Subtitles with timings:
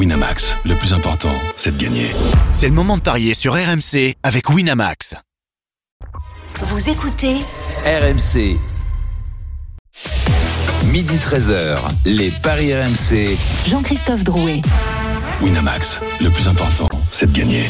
[0.00, 2.06] Winamax, le plus important, c'est de gagner.
[2.52, 5.14] C'est le moment de parier sur RMC avec Winamax.
[6.62, 7.36] Vous écoutez
[7.84, 8.56] RMC.
[10.86, 11.76] Midi 13h,
[12.06, 13.36] les Paris RMC.
[13.68, 14.62] Jean-Christophe Drouet.
[15.42, 17.66] Winamax, le plus important, c'est de gagner.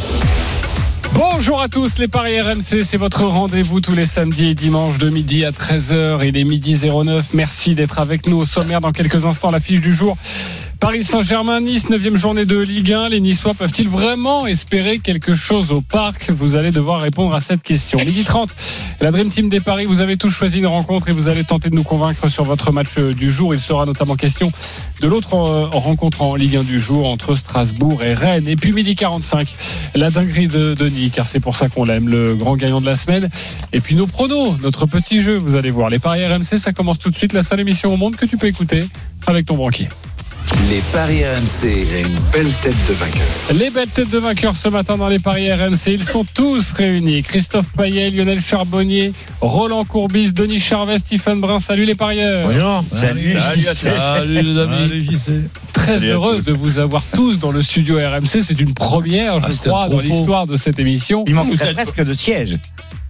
[1.15, 5.11] Bonjour à tous, les Paris RMC, c'est votre rendez-vous tous les samedis et dimanches de
[5.11, 6.25] midi à 13h.
[6.25, 7.35] Il est midi 09.
[7.35, 9.51] Merci d'être avec nous au sommaire dans quelques instants.
[9.51, 10.17] La fiche du jour.
[10.81, 13.11] Paris Saint-Germain, Nice, 9 journée de Ligue 1.
[13.11, 16.31] Les Niçois peuvent-ils vraiment espérer quelque chose au parc?
[16.31, 17.99] Vous allez devoir répondre à cette question.
[17.99, 18.49] Midi 30,
[19.03, 21.69] la Dream Team des Paris, vous avez tous choisi une rencontre et vous allez tenter
[21.69, 23.55] de nous convaincre sur votre match du jour.
[23.55, 24.49] Il sera notamment question
[25.03, 28.49] de l'autre euh, rencontre en Ligue 1 du jour entre Strasbourg et Rennes.
[28.49, 29.49] Et puis midi 45,
[29.95, 32.95] la dinguerie de Denis, car c'est pour ça qu'on l'aime, le grand gagnant de la
[32.95, 33.29] semaine.
[33.75, 35.91] Et puis nos pronos, notre petit jeu, vous allez voir.
[35.91, 38.39] Les Paris RMC, ça commence tout de suite, la seule émission au monde que tu
[38.39, 38.81] peux écouter
[39.27, 39.89] avec ton banquier.
[40.69, 41.87] Les Paris RMC.
[41.89, 43.27] Il a une belle tête de vainqueur.
[43.55, 47.23] Les belles têtes de vainqueurs ce matin dans les Paris RMC, ils sont tous réunis.
[47.23, 51.59] Christophe Payet, Lionel Charbonnier, Roland Courbis, Denis Charvet, Stephen Brun.
[51.59, 52.49] Salut les parieurs.
[52.49, 52.85] Bonjour.
[52.93, 53.37] Salut.
[53.75, 55.07] Salut les amis.
[55.73, 58.43] Très Salut à heureux de vous avoir tous dans le studio RMC.
[58.43, 61.25] C'est une première, je Ah, crois, dans l'histoire de cette émission.
[61.27, 62.59] Il manque presque de siège.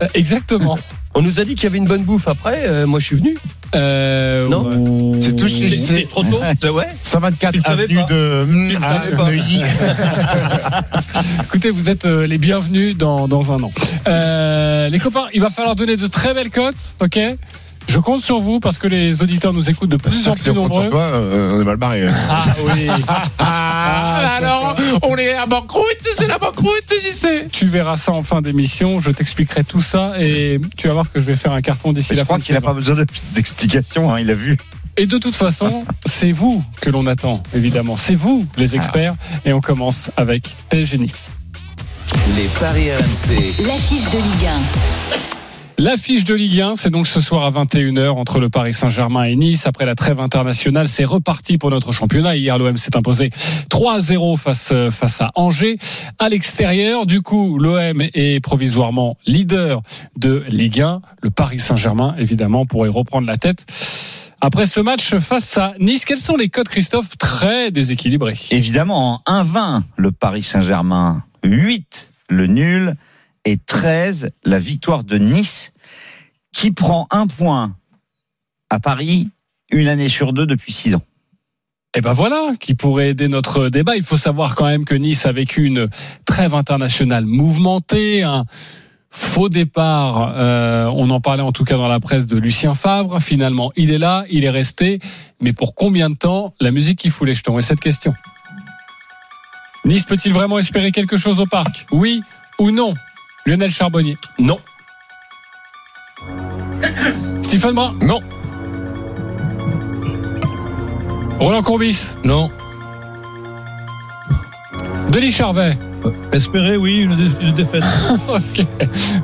[0.02, 0.78] Euh, exactement.
[1.14, 2.62] On nous a dit qu'il y avait une bonne bouffe après.
[2.66, 3.36] euh, moi, je suis venu.
[3.74, 4.64] Euh, Non.
[4.64, 6.40] ou- C'est tout chez- C'est trop tôt.
[6.70, 6.86] ouais.
[7.02, 9.24] 124 Tu le savais avenue de à pas.
[9.26, 9.62] Neuilly.
[11.44, 13.70] Écoutez, vous êtes euh, les bienvenus dans, dans un an.
[14.08, 17.18] Euh, les copains, il va falloir donner de très belles cotes, ok?
[17.90, 20.88] Je compte sur vous parce que les auditeurs nous écoutent de plus en plus nombreux.
[20.88, 22.06] toi, euh, on est mal barré.
[22.28, 22.88] Ah oui.
[23.38, 27.46] Ah, alors, on est à banqueroute, c'est la banqueroute, j'y sais.
[27.50, 31.20] Tu verras ça en fin d'émission, je t'expliquerai tout ça et tu vas voir que
[31.20, 32.94] je vais faire un carton d'ici Je la fin crois de qu'il n'a pas besoin
[32.94, 34.56] de- d'explication, hein, il a vu.
[34.96, 37.96] Et de toute façon, c'est vous que l'on attend, évidemment.
[37.96, 39.14] C'est vous, les experts.
[39.44, 41.30] Et on commence avec PSG Nice.
[42.36, 43.66] Les Paris RMC.
[43.66, 44.48] L'affiche de Ligue
[45.80, 49.34] L'affiche de Ligue 1, c'est donc ce soir à 21h entre le Paris Saint-Germain et
[49.34, 49.66] Nice.
[49.66, 52.36] Après la trêve internationale, c'est reparti pour notre championnat.
[52.36, 53.30] Hier, l'OM s'est imposé
[53.70, 55.78] 3-0 face, euh, face à Angers.
[56.18, 59.80] À l'extérieur, du coup, l'OM est provisoirement leader
[60.18, 61.00] de Ligue 1.
[61.22, 63.64] Le Paris Saint-Germain, évidemment, pourrait reprendre la tête.
[64.42, 68.36] Après ce match face à Nice, quels sont les codes, Christophe, très déséquilibrés?
[68.50, 72.96] Évidemment, en 1-20, le Paris Saint-Germain, 8 le nul
[73.44, 75.72] et 13 la victoire de Nice,
[76.52, 77.76] qui prend un point
[78.70, 79.28] à Paris
[79.70, 81.02] une année sur deux depuis 6 ans.
[81.94, 83.96] Eh ben voilà, qui pourrait aider notre débat.
[83.96, 85.88] Il faut savoir quand même que Nice a vécu une
[86.24, 88.44] trêve internationale mouvementée, un
[89.10, 90.34] faux départ.
[90.36, 93.20] euh, on en parlait en tout cas dans la presse de Lucien Favre.
[93.20, 95.00] Finalement, il est là, il est resté.
[95.40, 97.58] Mais pour combien de temps la musique qui fout les jetons?
[97.58, 98.14] Et cette question.
[99.84, 101.86] Nice peut-il vraiment espérer quelque chose au parc?
[101.90, 102.22] Oui
[102.60, 102.94] ou non?
[103.46, 104.16] Lionel Charbonnier?
[104.38, 104.60] Non.
[107.50, 107.94] Stephen Brun.
[108.00, 108.20] Non.
[111.40, 112.14] Roland Courbis.
[112.22, 112.48] Non.
[115.10, 115.76] Denis Charvet.
[116.32, 117.82] Espérer, oui, une, dé- une défaite.
[118.28, 118.64] Ok.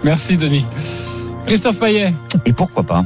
[0.03, 0.67] Merci Denis.
[1.47, 2.15] Christophe Payet.
[2.45, 3.05] Et pourquoi pas?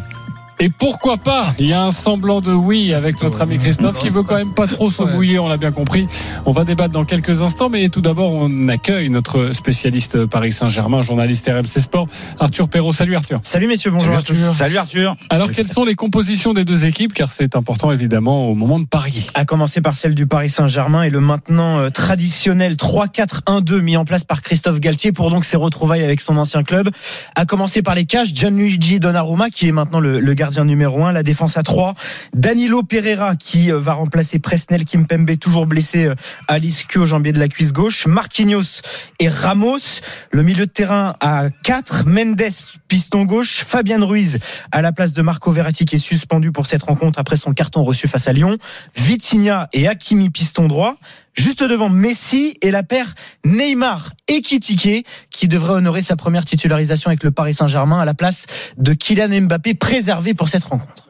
[0.62, 1.54] Et pourquoi pas?
[1.58, 4.52] Il y a un semblant de oui avec notre ami Christophe qui veut quand même
[4.52, 6.06] pas trop se mouiller, on l'a bien compris.
[6.44, 11.00] On va débattre dans quelques instants, mais tout d'abord on accueille notre spécialiste Paris Saint-Germain,
[11.00, 12.92] journaliste RMC Sport, Arthur Perrault.
[12.92, 13.40] Salut Arthur.
[13.42, 14.34] Salut messieurs, bonjour à tous.
[14.34, 17.14] Salut Arthur Alors quelles sont les compositions des deux équipes?
[17.14, 19.24] Car c'est important évidemment au moment de parier.
[19.32, 24.04] À commencer par celle du Paris Saint-Germain et le maintenant euh, traditionnel 3-4-1-2 mis en
[24.04, 26.90] place par Christophe Galtier pour donc ses retrouvailles avec son ancien club.
[27.34, 31.12] À commencer par les cages, Gianluigi Donnarumma qui est maintenant le, le gardien numéro 1,
[31.12, 31.94] la défense à 3,
[32.34, 36.14] Danilo Pereira qui euh, va remplacer Presnel Kimpembe toujours blessé euh,
[36.48, 38.82] à l'ischio au jambier de la cuisse gauche, Marquinhos
[39.18, 40.00] et Ramos,
[40.30, 42.42] le milieu de terrain à 4, Mendes
[42.88, 44.38] piston gauche, Fabien Ruiz
[44.72, 47.84] à la place de Marco Verratti qui est suspendu pour cette rencontre après son carton
[47.84, 48.58] reçu face à Lyon.
[48.96, 50.96] Vitinha et Hakimi piston droit.
[51.34, 57.08] Juste devant Messi et la paire Neymar et Kitike qui devrait honorer sa première titularisation
[57.08, 58.46] avec le Paris Saint-Germain à la place
[58.78, 61.09] de Kylian Mbappé préservé pour cette rencontre.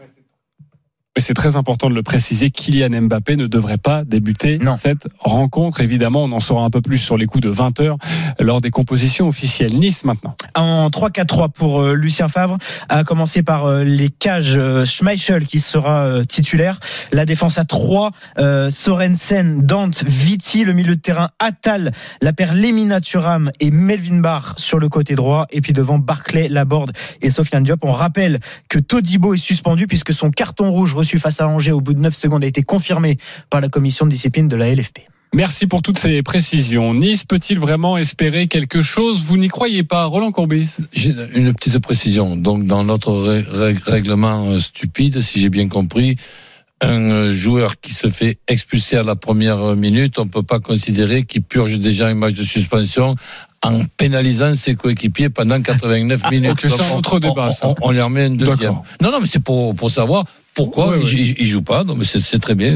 [1.16, 4.76] Et c'est très important de le préciser, Kylian Mbappé ne devrait pas débuter Non.
[4.80, 5.80] cette rencontre.
[5.80, 7.96] Évidemment, on en saura un peu plus sur les coups de 20 heures
[8.38, 9.74] lors des compositions officielles.
[9.74, 10.36] Nice maintenant.
[10.54, 12.58] En 3-4-3 pour euh, Lucien Favre,
[12.88, 16.78] à commencer par euh, les cages euh, Schmeichel qui sera titulaire,
[17.10, 21.90] la défense à 3, euh, Sorensen, Dante, Viti, le milieu de terrain Attal,
[22.22, 26.48] la paire Lemina Thuram et Melvin Barr sur le côté droit, et puis devant Barclay,
[26.48, 27.84] Laborde et Sofiane Diop.
[27.84, 31.80] On rappelle que Todibo est suspendu puisque son carton rouge reçu face à Angers au
[31.80, 33.18] bout de 9 secondes a été confirmé
[33.48, 35.00] par la commission de discipline de la LFP.
[35.32, 36.92] Merci pour toutes ces précisions.
[36.92, 39.22] Nice peut-il vraiment espérer quelque chose?
[39.22, 40.78] Vous n'y croyez pas, Roland Courbis?
[40.92, 42.34] J'ai une petite précision.
[42.36, 46.16] Donc, dans notre ré- ré- règlement euh, stupide, si j'ai bien compris,
[46.82, 50.58] un euh, joueur qui se fait expulser à la première minute, on ne peut pas
[50.58, 53.14] considérer qu'il purge déjà un match de suspension
[53.62, 56.52] en pénalisant ses coéquipiers pendant 89 minutes.
[56.52, 57.68] Ok, c'est Donc, un on- autre débat, ça.
[57.68, 58.74] On, on les remet un deuxième.
[59.02, 60.24] Non, non, mais c'est pour, pour savoir
[60.54, 61.34] pourquoi Ouais, ouais.
[61.38, 61.84] il, joue pas.
[61.84, 62.74] Non, mais c'est c'est très bien.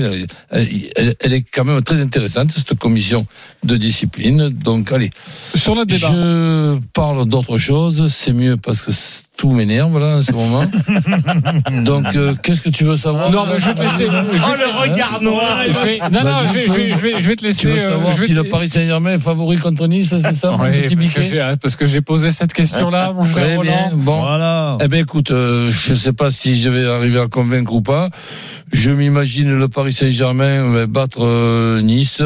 [0.51, 3.27] Elle, elle- elle est quand même très intéressante, cette commission
[3.65, 4.49] de discipline.
[4.51, 5.11] Donc, allez.
[5.55, 6.09] Sur notre débat.
[6.13, 8.93] Je parle d'autre chose, c'est mieux parce que
[9.37, 10.65] tout m'énerve là en ce moment.
[11.83, 14.07] Donc, euh, qu'est-ce que tu veux savoir Non, mais je vais te laisser.
[14.07, 16.99] je vais- Oh, le regard noir je vais- Non, non, je vais, je vais- je
[16.99, 17.61] vais- je vais te laisser.
[17.63, 20.33] Tu veux euh, savoir je vais si le Paris Saint-Germain est favori contre Nice, c'est
[20.33, 23.25] ça, Ouais, petit parce, que biquet j'ai, ah, parce que j'ai posé cette question-là, mon
[23.25, 23.57] cher.
[23.57, 23.91] Roland.
[23.95, 24.21] Bon.
[24.21, 24.79] Voilà.
[24.81, 27.73] Eh bien, écoute, euh, je ne sais pas si je vais arriver à le convaincre
[27.73, 28.11] ou pas.
[28.73, 32.23] Je m'imagine le Paris Saint-Germain euh, battre euh, Nice.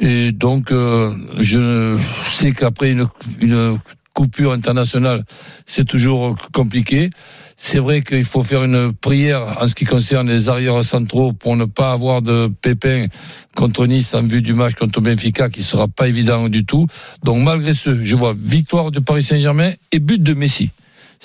[0.00, 1.98] Et donc, euh, je
[2.30, 3.08] sais qu'après une,
[3.40, 3.78] une
[4.16, 5.24] coupure internationale,
[5.66, 7.10] c'est toujours compliqué.
[7.58, 11.54] C'est vrai qu'il faut faire une prière en ce qui concerne les arrières centraux pour
[11.56, 13.06] ne pas avoir de pépins
[13.54, 16.86] contre Nice en vue du match contre Benfica qui sera pas évident du tout.
[17.24, 20.70] Donc malgré ce, je vois victoire du Paris Saint-Germain et but de Messi.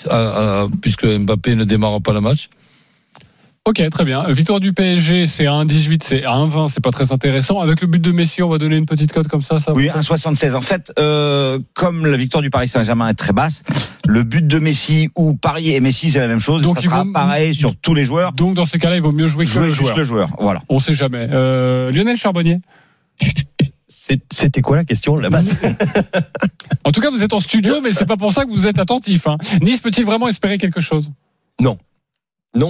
[0.09, 2.49] Ah, ah, puisque Mbappé ne démarre pas le match.
[3.67, 4.23] Ok, très bien.
[4.29, 7.59] Victoire du PSG, c'est à 1,18, c'est à 1,20, c'est pas très intéressant.
[7.59, 9.59] Avec le but de Messi, on va donner une petite cote comme ça.
[9.59, 10.55] ça Oui, va 1,76.
[10.55, 13.61] En fait, euh, comme la victoire du Paris Saint-Germain est très basse,
[14.07, 16.63] le but de Messi ou Paris et Messi, c'est la même chose.
[16.63, 18.31] Donc, ça il sera vaut- pareil sur tous les joueurs.
[18.33, 19.97] Donc dans ce cas-là, il vaut mieux jouer que Jouer le juste joueur.
[19.97, 20.29] le joueur.
[20.39, 20.63] Voilà.
[20.67, 21.27] On sait jamais.
[21.31, 22.61] Euh, Lionel Charbonnier.
[23.87, 25.41] C'est- C'était quoi la question là-bas
[26.83, 28.79] En tout cas, vous êtes en studio, mais c'est pas pour ça que vous êtes
[28.79, 29.27] attentif.
[29.27, 29.37] hein.
[29.61, 31.11] Nice peut-il vraiment espérer quelque chose?
[31.59, 31.77] Non,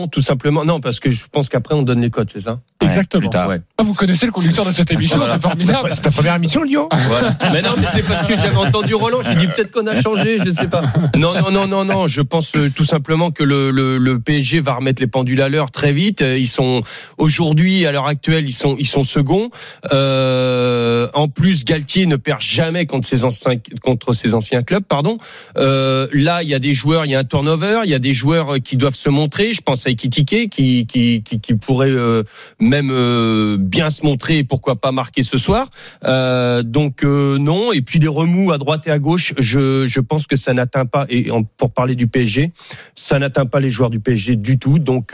[0.08, 0.66] tout simplement.
[0.66, 2.62] Non, parce que je pense qu'après on donne les codes, c'est ça?
[2.82, 3.30] Exactement.
[3.48, 3.62] Ouais.
[3.78, 5.34] Ah, vous connaissez le conducteur de cette émission, Voilà.
[5.34, 5.90] c'est formidable.
[5.94, 6.90] C'est ta première émission, Lyon
[7.54, 9.20] Mais non, mais c'est parce que j'avais entendu Roland.
[9.24, 10.84] J'ai dit peut-être qu'on a changé, je sais pas.
[11.16, 12.08] Non, non, non, non, non.
[12.08, 15.50] Je pense euh, tout simplement que le, le, le PSG va remettre les pendules à
[15.50, 16.22] l'heure très vite.
[16.22, 16.82] Euh, Ils sont
[17.18, 19.50] aujourd'hui, à l'heure actuelle, ils sont ils sont seconds.
[19.94, 25.18] Euh, en plus, Galtier ne perd jamais contre ses anciens contre ses anciens clubs, pardon.
[25.58, 28.00] Euh, là, il y a des joueurs, il y a un turnover, il y a
[28.00, 29.54] des joueurs qui doivent se montrer.
[29.54, 32.24] Je pense à Ekitike qui qui qui, qui pourrait euh,
[32.72, 35.68] même euh, bien se montrer et pourquoi pas marquer ce soir.
[36.06, 37.74] Euh, donc euh, non.
[37.74, 39.34] Et puis des remous à droite et à gauche.
[39.38, 41.06] Je, je pense que ça n'atteint pas.
[41.10, 41.28] Et
[41.58, 42.54] pour parler du PSG,
[42.96, 44.80] ça n'atteint pas les joueurs du PSG du tout.
[44.80, 45.14] Donc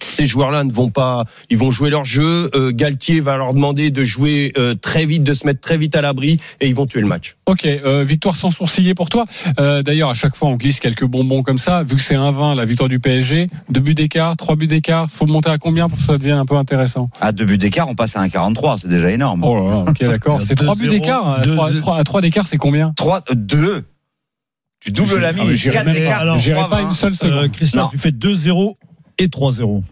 [0.00, 2.50] ces joueurs-là ne vont pas, ils vont jouer leur jeu.
[2.54, 5.96] Euh, Galtier va leur demander de jouer euh, très vite, de se mettre très vite
[5.96, 7.36] à l'abri, et ils vont tuer le match.
[7.46, 9.24] Ok, euh, victoire sans sourciller pour toi.
[9.58, 11.82] Euh, D'ailleurs, à chaque fois, on glisse quelques bonbons comme ça.
[11.82, 15.26] Vu que c'est 1-20, la victoire du PSG, deux buts d'écart, trois buts d'écart, faut
[15.26, 17.10] monter à combien pour que ça devienne un peu intéressant?
[17.20, 18.78] À deux buts d'écart, on passe à 1,43.
[18.82, 19.44] C'est déjà énorme.
[19.44, 20.40] Oh là là, ok, d'accord.
[20.42, 21.28] C'est trois buts 2-0, d'écart.
[21.28, 22.92] À trois- d'écart, c'est combien?
[22.96, 23.84] 3, 2.
[24.80, 25.52] Tu doubles la ah, mise.
[25.54, 26.00] j'irai 4 même pas.
[26.00, 26.38] d'écart.
[26.38, 27.44] J'irai 3, pas une seule seconde.
[27.44, 27.88] Euh, Christophe, Non.
[27.90, 28.76] tu fais 2-0
[29.18, 29.82] et 3-0.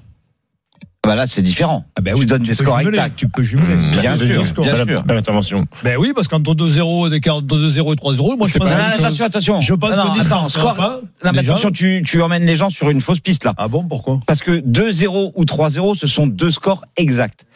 [1.07, 1.85] Bah là, c'est différent.
[1.95, 3.17] Ah ben tu donnes des scores jumeler, exacts.
[3.17, 3.77] Tu peux jumeler.
[3.77, 3.91] Mmh.
[3.93, 5.65] Bien sûr, bien sûr.
[5.85, 8.85] Ben oui, parce qu'entre 2-0 d'écart, entre 2-0 et 3-0, moi je pense Non, non,
[8.99, 9.61] attention, attention.
[9.61, 10.75] Je pense non, que attends, score.
[10.75, 13.55] pas, Non, mais attention, tu, tu emmènes les gens sur une fausse piste là.
[13.57, 14.21] Ah bon, pourquoi?
[14.27, 17.47] Parce que 2-0 ou 3-0, ce sont deux scores exacts.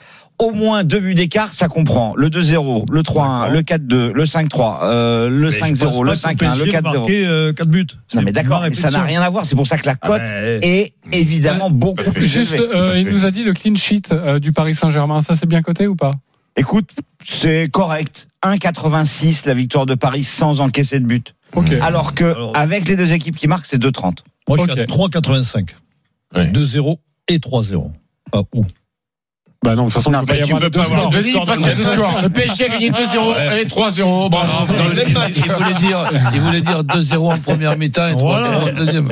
[0.40, 3.48] Au moins deux buts d'écart, ça comprend le 2-0, le 3-1, D'accord.
[3.50, 6.64] le 4-2, le 5-3, euh, le Mais je 5-0, pense le pas que 5-1, le
[6.64, 6.82] PSG va 4-0.
[6.99, 7.87] marquer, euh, 4 buts.
[8.14, 9.44] Non mais d'accord, ça n'a rien à voir.
[9.44, 12.68] C'est pour ça que la Ah cote ben, est évidemment beaucoup plus Juste, élevée.
[12.75, 15.20] euh, il nous a dit le clean sheet euh, du Paris Saint-Germain.
[15.20, 16.12] Ça, c'est bien coté ou pas?
[16.56, 16.90] Écoute,
[17.25, 18.28] c'est correct.
[18.42, 21.35] 1,86 la victoire de Paris sans encaisser de but.
[21.54, 21.73] Ok.
[21.82, 24.25] Alors que Alors- avec les deux équipes qui marquent, c'est 2,30.
[24.49, 25.75] Moi je suis à 3,85.
[26.35, 26.47] Ouais.
[26.47, 27.90] 2-0 et 3-0.
[28.32, 28.64] Ah, où
[29.62, 30.79] Bah non, de toute façon, Non, il peut pas y tu avoir peux de deux
[30.81, 31.12] pas avoir scores.
[31.12, 32.19] Vas-y, parce qu'il y a deux scores.
[32.23, 34.31] Le PSG a gagné 2-0 et 3-0.
[34.31, 34.75] Bravo.
[35.37, 38.59] Il, voulait dire, il voulait dire 2-0 en première mi-temps et 3-0 Voilà.
[38.61, 39.09] en deuxième.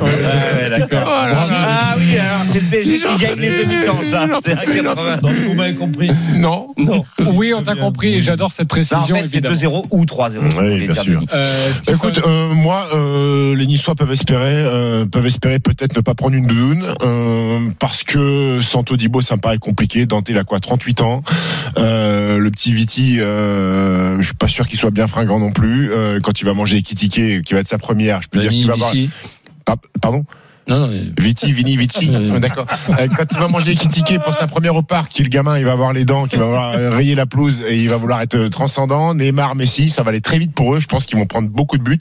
[0.91, 4.27] Ah oui, alors c'est le PSG qui gagne les demi-temps, ça.
[4.43, 5.21] C'est 1,80.
[5.21, 6.11] Donc vous m'avez compris.
[6.33, 6.67] Non.
[6.77, 7.05] Non.
[7.33, 9.55] Oui, on t'a compris et j'adore cette en précision, fait, c'est évidemment.
[9.55, 10.39] 2-0 ou 3-0.
[10.59, 11.21] Oui, bien sûr.
[11.31, 14.65] Euh, Écoute, euh, moi, euh, les Niçois peuvent espérer,
[15.11, 16.93] peuvent espérer peut-être ne pas prendre une doudoune,
[17.77, 20.05] parce que Santo Dibo, ça me paraît compliqué.
[20.07, 21.23] Dante, a quoi, 38 ans.
[21.77, 25.91] Euh, le petit Viti, euh, je suis pas sûr qu'il soit bien fringant non plus.
[25.91, 28.57] Euh, quand il va manger Ekitike, qui va être sa première, je peux dire L'ami
[28.59, 28.93] qu'il va avoir.
[30.01, 30.25] Pardon?
[30.67, 30.89] Non, non.
[31.19, 32.09] Viti, Vini, Vici.
[32.41, 32.65] D'accord.
[32.89, 35.57] Euh, Quand il va manger les tickets pour sa première au parc, qui le gamin,
[35.57, 37.97] il va avoir les dents, qui va vouloir euh, rayer la pelouse et il va
[37.97, 39.13] vouloir être euh, transcendant.
[39.15, 40.79] Neymar, Messi, ça va aller très vite pour eux.
[40.79, 41.97] Je pense qu'ils vont prendre beaucoup de buts.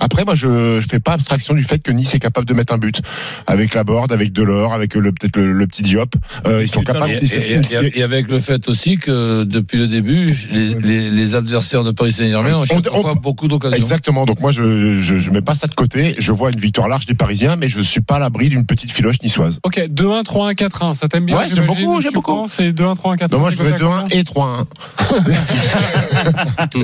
[0.00, 2.78] Après, moi, je, fais pas abstraction du fait que Nice est capable de mettre un
[2.78, 3.00] but
[3.46, 6.14] avec la board, avec Delors, avec le peut-être le, le petit Diop.
[6.46, 7.10] Euh, ils sont capables.
[7.12, 11.34] Et, et- et- et avec le fait aussi que depuis le début, les, les- les
[11.34, 13.76] adversaires de Paris Saint-Germain ont on- fois beaucoup d'occasions.
[13.76, 14.24] Exactement.
[14.24, 16.14] Donc moi, je, je, je mets pas ça de côté.
[16.18, 18.90] Je vois une victoire large des Parisiens, mais je suis pas à l'abri d'une petite
[18.90, 19.60] filoche niçoise.
[19.62, 20.94] Ok, 2-1, 3-1, 4-1.
[20.94, 22.46] Ça t'aime bien Ouais, j'aime beaucoup, j'aime beaucoup.
[22.48, 23.32] C'est 2-1, 3-1, 4-1.
[23.32, 24.64] Non, moi, je ça 2-1 et 3-1.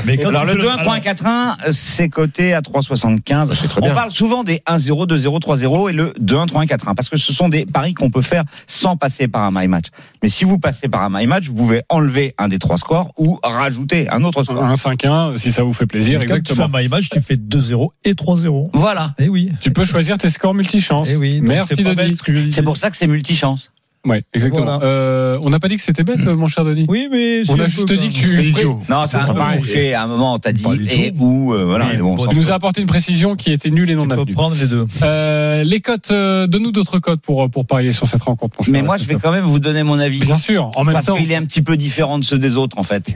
[0.05, 3.55] Mais quand Alors on le fait 2-1, 3-1, 4-1, c'est coté à 3,75.
[3.55, 7.09] c'est très On parle souvent des 1-0, 2-0, 3-0 et le 2-1, 3-1, 4-1 parce
[7.09, 9.87] que ce sont des paris qu'on peut faire sans passer par un my match.
[10.23, 13.13] Mais si vous passez par un my match, vous pouvez enlever un des trois scores
[13.19, 14.65] ou rajouter un autre score.
[14.65, 16.79] 1-5-1, si ça vous fait plaisir, Quand tu fais exactement.
[16.79, 18.71] un my match, tu fais 2-0 et 3-0.
[18.73, 19.13] Voilà.
[19.19, 19.51] Eh oui.
[19.61, 20.55] Tu peux choisir tes scores
[21.01, 21.09] multichance.
[21.13, 21.41] Eh oui.
[21.43, 22.53] Merci Denis.
[22.53, 23.71] C'est pour ça que c'est multichance.
[24.05, 24.79] Ouais, exactement.
[24.79, 24.85] Voilà.
[24.85, 26.87] Euh, on n'a pas dit que c'était bête, mon cher Denis?
[26.89, 28.81] Oui, mais On a juste dit que tu- C'était idiot.
[28.89, 29.95] Non, c'est un peu fourché.
[29.95, 31.89] À un moment, on t'a dit et ou euh, voilà.
[31.91, 34.33] Oui, bon, Tu nous as apporté une précision qui était nulle et non avenue.
[34.33, 34.87] prendre les deux.
[35.03, 38.73] Euh, les cotes, euh, donne-nous d'autres cotes pour, pour parier sur cette rencontre, mon cher
[38.73, 40.21] Mais moi, je vais quand même vous donner mon avis.
[40.21, 41.17] Bien sûr, en même Parce temps.
[41.17, 43.09] qu'il est un petit peu différent de ceux des autres, en fait.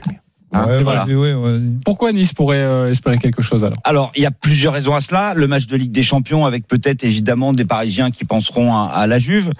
[0.53, 1.05] Hein, Ouais, voilà.
[1.05, 1.59] vas-y, ouais, ouais.
[1.85, 3.77] Pourquoi Nice pourrait euh, espérer quelque chose alors?
[3.83, 5.33] Alors, il y a plusieurs raisons à cela.
[5.33, 9.07] Le match de Ligue des Champions, avec peut-être évidemment des Parisiens qui penseront à, à
[9.07, 9.51] la Juve,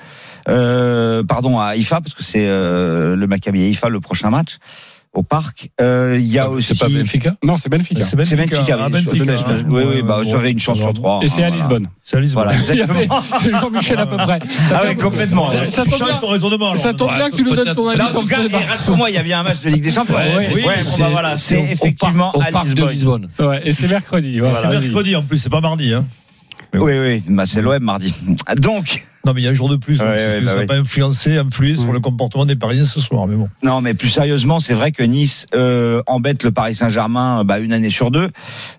[0.49, 4.57] euh, pardon à Haïfa, parce que c'est euh, le Maccabi Haïfa le prochain match
[5.13, 5.69] au parc.
[5.81, 6.69] Euh, Il y a aussi.
[6.75, 8.01] C'est pas Benfica Non, c'est Benfica.
[8.03, 9.63] C'est C'est Benfica, Ah, oui, Benfica, hein.
[9.67, 11.19] oui, oui, bah, j'avais une chance sur trois.
[11.21, 11.55] Et c'est à Voilà.
[11.57, 11.87] Lisbonne.
[12.03, 12.43] C'est à Lisbonne.
[12.45, 13.07] Voilà, avait-.
[13.39, 14.39] C'est Jean-Michel à peu près.
[14.73, 15.45] Ah ouais, complètement.
[15.45, 16.75] Ça, ça tombe bien, ton raisonnement.
[16.75, 19.23] ça tombe bien que tu nous donnes ton avis sur le rassure-moi, il y a
[19.23, 20.15] bien un match de Ligue des Champions.
[20.37, 20.61] Oui,
[20.99, 23.29] bah, voilà, c'est effectivement à au parc de Lisbonne.
[23.63, 24.39] Et c'est mercredi.
[24.61, 25.93] C'est mercredi en plus, c'est pas mardi.
[25.93, 26.05] Hein.
[26.73, 28.13] Oui, oui, bah, c'est l'OM mardi.
[28.57, 29.99] Donc, Non, mais il y a un jour de plus.
[29.99, 31.93] Ouais, ouais, bah ça va pas influencer, influer sur Ouais.
[31.93, 33.27] le comportement des Parisiens ce soir.
[33.27, 33.49] Mais bon.
[33.63, 37.73] Non, mais plus sérieusement, c'est vrai que Nice euh, embête le Paris Saint-Germain bah, une
[37.73, 38.29] année sur deux.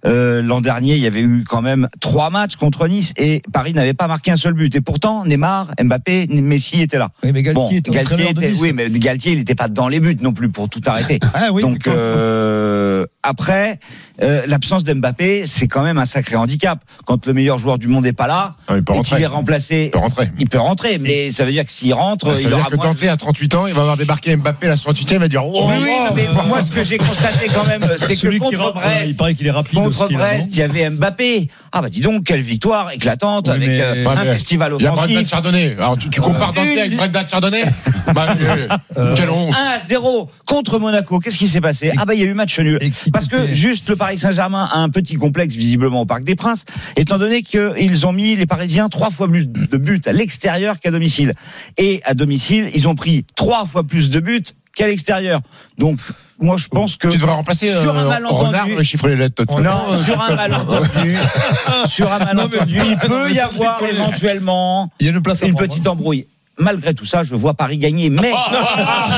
[0.07, 3.73] Euh, L'an dernier, il y avait eu quand même trois matchs contre Nice et Paris
[3.75, 4.75] n'avait pas marqué un seul but.
[4.75, 7.11] Et pourtant, Neymar, Mbappé, Messi étaient là.
[7.23, 8.61] Oui, mais Galtier Bon, était Galtier était, Nice.
[8.61, 11.19] oui, mais Galtier, il n'était pas dans les buts non plus pour tout arrêter.
[11.35, 11.63] Ah oui.
[11.63, 13.79] Donc euh, après,
[14.23, 16.81] euh, l'absence d'Mbappé, c'est quand même un sacré handicap.
[17.07, 19.27] Quand le meilleur joueur du monde est pas là Ah, il peut et qu'il est
[19.27, 20.31] remplacé, Il peut rentrer.
[20.39, 20.99] Il peut rentrer.
[20.99, 23.01] Mais ça veut dire que s'il rentre, Ça il veut dire aura que moins de
[23.01, 25.45] Dante, à 38 ans, il va avoir débarqué Mbappé à la 68e, il va dire
[25.45, 28.61] oh, Oui, oui, non, mais moi, ce que j'ai constaté quand même, c'est que contre
[28.61, 29.75] rentre, Brest, il paraît qu'il est rapide.
[29.79, 31.49] contre aussi, Brest, il y avait Mbappé.
[31.73, 34.91] Ah bah dis donc, quelle victoire éclatante Oui, avec euh, un festival Il y a
[34.91, 35.31] Brendan offensif.
[35.31, 35.75] Chardonnay.
[35.79, 37.65] Alors tu, tu compares Dante Une- avec Brendan Chardonnay
[38.15, 41.19] bah, euh, Euh, Quelle honte 1 à 0 contre Monaco.
[41.19, 41.93] Qu'est-ce qui s'est passé?
[41.97, 42.79] Ah bah il y a eu match nul.
[43.12, 46.65] Parce que juste le Paris Saint-Germain a un petit complexe visiblement au Parc des Princes,
[46.97, 50.91] étant donné qu'ils ont mis les Parisiens trois fois plus de buts à l'extérieur qu'à
[50.91, 51.35] domicile.
[51.76, 55.41] Et à domicile, ils ont pris trois fois plus de buts qu'à l'extérieur.
[55.79, 55.99] Donc
[56.38, 59.17] moi je pense que Tu devrais remplacer sur un euh, malentendu- Renard le chiffre les
[59.17, 59.45] lettres.
[59.49, 59.61] vois.
[59.61, 61.17] Non, sur un malentendu,
[61.87, 66.26] sur un malentendu, il peut y avoir éventuellement Il y a une place petite embrouille.
[66.59, 69.09] Malgré tout ça, je vois Paris gagner, mais Ah,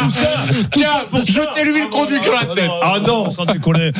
[0.00, 0.28] tout ça,
[0.72, 0.88] Tiens,
[1.24, 2.70] jetez-lui le conduit sur la tête.
[2.82, 3.92] Ah non, sans déconner.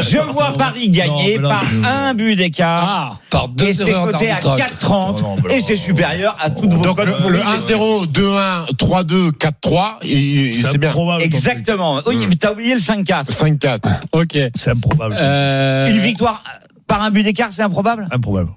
[0.00, 2.84] Je vois Paris gagner Non, mais là, par je- un but d'écart.
[2.86, 4.58] Ah, Par deux Et c'est coté à d'arbitrage.
[4.80, 7.38] 4,30 Non, non, mais et c'est supérieur à toutes vos Donc cotes le, pour le
[7.38, 7.42] lui.
[7.44, 10.92] 1-0, 2-1, 3-2, 4-3, et c'est bien.
[11.18, 12.00] Exactement.
[12.06, 12.26] Oui, Hmm.
[12.28, 13.30] mais t'as oublié le 5-4.
[13.32, 13.88] 5-4.
[14.12, 14.36] ok.
[14.54, 15.16] C'est improbable.
[15.20, 16.44] Euh, Une victoire
[16.86, 18.06] par un but d'écart, c'est improbable?
[18.12, 18.50] Improbable.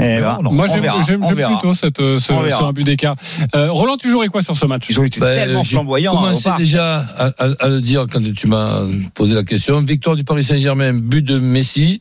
[0.00, 3.14] Eh ben, Non, Moi, j'aime plutôt cette, euh, ce, ce un but d'écart.
[3.54, 4.86] Euh, Roland, tu jouerais quoi sur ce match?
[4.90, 6.12] Ils ont été Ben, tellement flamboyants.
[6.16, 6.58] hein, commencé parc.
[6.58, 8.80] déjà à, à- à le dire quand tu m'as
[9.14, 9.80] posé la question.
[9.82, 12.00] Victoire du Paris Saint-Germain, but de Messi.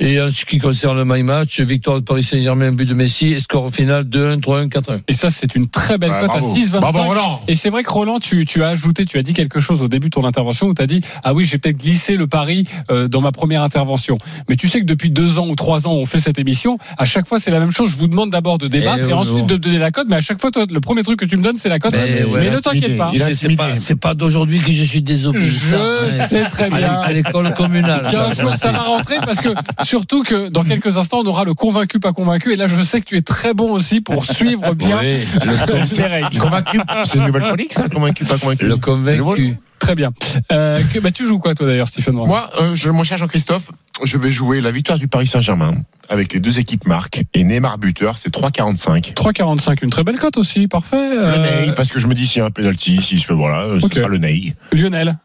[0.00, 3.32] Et en ce qui concerne le My Match, victoire du Paris Saint-Germain, but de Messi,
[3.32, 5.00] et score au final 2-1, 3-1, 4-1.
[5.08, 6.54] Et ça, c'est une très belle Ouais, cote à bravo.
[6.56, 6.80] 6,25.
[6.80, 7.40] Bravo, Roland.
[7.48, 9.88] Et c'est vrai que Roland, tu, tu as ajouté, tu as dit quelque chose au
[9.88, 12.66] début de ton intervention où tu as dit Ah oui, j'ai peut-être glissé le pari
[12.90, 14.18] euh, dans ma première intervention.
[14.48, 16.78] Mais tu sais que depuis deux ans ou trois ans, on fait cette émission.
[16.98, 17.90] À chaque fois, c'est la même chose.
[17.90, 19.46] Je vous demande d'abord de débattre Eh, et ensuite non.
[19.46, 20.06] de donner la cote.
[20.08, 21.92] Mais à chaque fois, toi, le premier truc que tu me donnes, c'est la cote.
[21.92, 23.10] Mais Mais, ouais, ne t'inquiète pas.
[23.32, 25.76] C'est- pas, c'est pas d'aujourd'hui que je suis désobéissant.
[26.10, 26.92] Je sais très À bien.
[26.94, 28.08] À l'école communale.
[28.10, 28.72] Qu'un jour, je ça sais.
[28.72, 29.50] va rentrer parce que
[29.84, 32.52] surtout que dans quelques instants, on aura le convaincu, pas convaincu.
[32.52, 35.18] Et là, je sais que tu es très bon aussi pour suivre bien Oui.
[36.38, 39.56] Convaincu C'est une nouvelle chronique, ça Convaincu, pas convaincu le convaincu.
[39.78, 40.12] Très bien.
[40.52, 43.72] Euh, que, bah, tu joues quoi, toi, d'ailleurs, Stephen Moi, euh, je, mon cher Jean-Christophe,
[44.04, 45.74] je vais jouer la victoire du Paris Saint-Germain
[46.08, 49.12] avec les deux équipes marques et Neymar buteur, c'est 3,45.
[49.14, 51.10] 3,45, une très belle cote aussi, parfait.
[51.16, 53.26] Le Euh, Ney, parce que je me dis s'il y a un penalty, si je
[53.26, 54.54] fais voilà, euh, ce sera le Ney.
[54.72, 55.18] Lionel.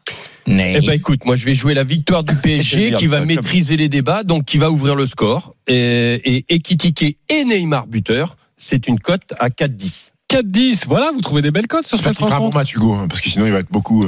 [0.50, 3.88] Eh ben écoute, moi je vais jouer la victoire du PSG qui va maîtriser les
[3.88, 5.54] débats, donc qui va ouvrir le score.
[5.66, 10.12] Et, et Ekitike et Neymar buteur, c'est une cote à 4-10.
[10.30, 12.58] 4-10, voilà, vous trouvez des belles cotes sur cette qu'il fera un bon rencontre.
[12.58, 14.04] match, Hugo, hein, parce que sinon il va être beaucoup.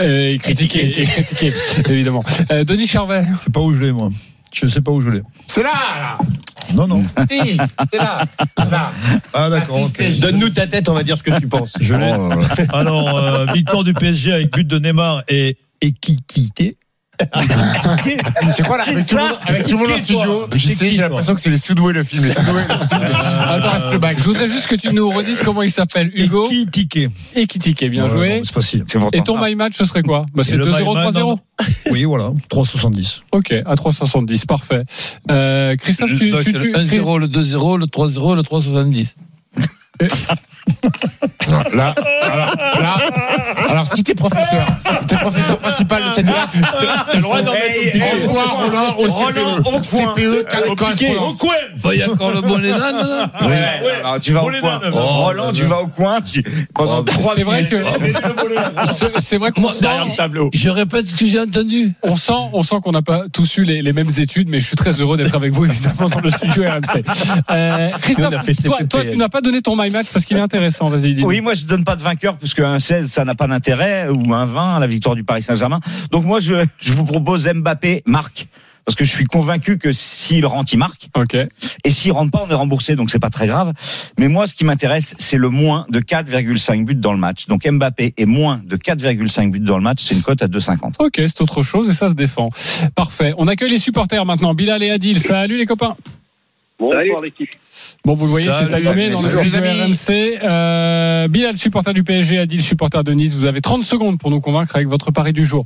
[0.00, 1.52] euh, Et critiqué, et critiqué,
[1.88, 2.24] évidemment.
[2.50, 3.22] Euh, Denis Charvet.
[3.38, 4.10] Je sais pas où je l'ai, moi.
[4.52, 5.22] Je sais pas où je l'ai.
[5.46, 6.18] C'est là, là
[6.74, 7.02] Non, non.
[7.30, 7.56] Si,
[7.92, 8.24] c'est là.
[8.58, 8.92] là.
[9.32, 9.82] Ah, d'accord.
[9.82, 10.02] ok.
[10.20, 11.74] Donne-nous ta tête, on va dire ce que tu penses.
[11.80, 12.12] Je l'ai.
[12.72, 16.76] Alors, euh, victoire du PSG avec but de Neymar et équité.
[18.52, 20.90] C'est quoi là avec tout, le monde, avec tout le monde en studio Je sais,
[20.90, 22.24] j'ai l'impression que c'est les Soudoués le film.
[22.24, 24.18] Les Soudoués, le bac.
[24.18, 26.10] je voudrais juste que tu nous redises comment il s'appelle.
[26.14, 27.10] Hugo Équitiqué.
[27.36, 28.40] et Kitike, bien joué.
[28.44, 28.84] C'est facile.
[29.12, 30.24] Et ton my match, ce serait quoi?
[30.34, 31.38] Bah, C'est Et le 2-0, my- 3-0.
[31.90, 32.32] Oui, voilà.
[32.50, 33.20] 3,70.
[33.32, 34.82] Ok, à 3,70, parfait.
[35.30, 39.14] Euh, Christophe, tu, c'est le tu- 1-0, le 2-0, le 3-0, le 3-70.
[41.74, 42.96] Là, alors, là,
[43.68, 44.64] alors si t'es professeur,
[45.08, 46.56] t'es professeur principal de cette classe,
[47.10, 49.82] t'as le droit d'en mettre au Envoie Roland au CPE.
[49.82, 51.46] CPE, quelle correspondance
[51.82, 53.54] Bah, Il y a encore le bonnet d'âne, là Oui,
[54.00, 54.80] alors, tu vas au les coin.
[54.90, 56.20] Roland, tu vas au coin.
[56.20, 56.42] Tu...
[56.74, 57.70] Pendant Oh, trois C'est vrai minutes.
[57.70, 57.84] que
[58.94, 60.50] c'est- c'est vrai qu'on sent, tableau.
[60.52, 61.92] Je répète ce que j'ai entendu.
[62.02, 64.66] on sent, on sent qu'on n'a pas tous eu les, les mêmes études, mais je
[64.66, 67.02] suis très heureux d'être avec vous évidemment dans le studio RMC.
[67.50, 68.30] Euh, Christophe,
[68.88, 70.88] toi, tu n'as pas donné ton my match parce qu'il est intéressant.
[70.88, 71.24] Vas-y, dis.
[71.24, 74.34] Oui, moi je donne pas de vainqueur puisque un 16 ça n'a pas d'intérêt ou
[74.34, 75.80] un 20 la victoire du Paris Saint-Germain.
[76.10, 78.48] Donc moi je, je vous propose Mbappé marque
[78.84, 81.36] parce que je suis convaincu que s'il rentre il marque Ok.
[81.84, 83.72] et s'il rentre pas on est remboursé donc c'est pas très grave.
[84.18, 87.46] Mais moi ce qui m'intéresse c'est le moins de 4,5 buts dans le match.
[87.46, 90.94] Donc Mbappé est moins de 4,5 buts dans le match, c'est une cote à 2,50.
[90.98, 92.48] Ok, c'est autre chose et ça se défend.
[92.94, 93.34] Parfait.
[93.38, 94.52] On accueille les supporters maintenant.
[94.52, 95.20] Bilal et Adil.
[95.20, 95.96] Salut les copains.
[96.82, 97.50] Bonsoir l'équipe.
[98.04, 99.60] Bon, vous le voyez, c'est allumé dans le studio.
[99.60, 100.40] RMC.
[100.42, 103.34] Euh, Bilal, supporter du PSG, Adil, supporter de Nice.
[103.34, 105.64] Vous avez 30 secondes pour nous convaincre avec votre pari du jour.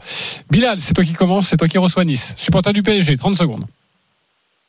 [0.51, 2.35] Bilal, c'est toi qui commence, c'est toi qui reçois Nice.
[2.37, 3.65] Supporter du PSG, 30 secondes.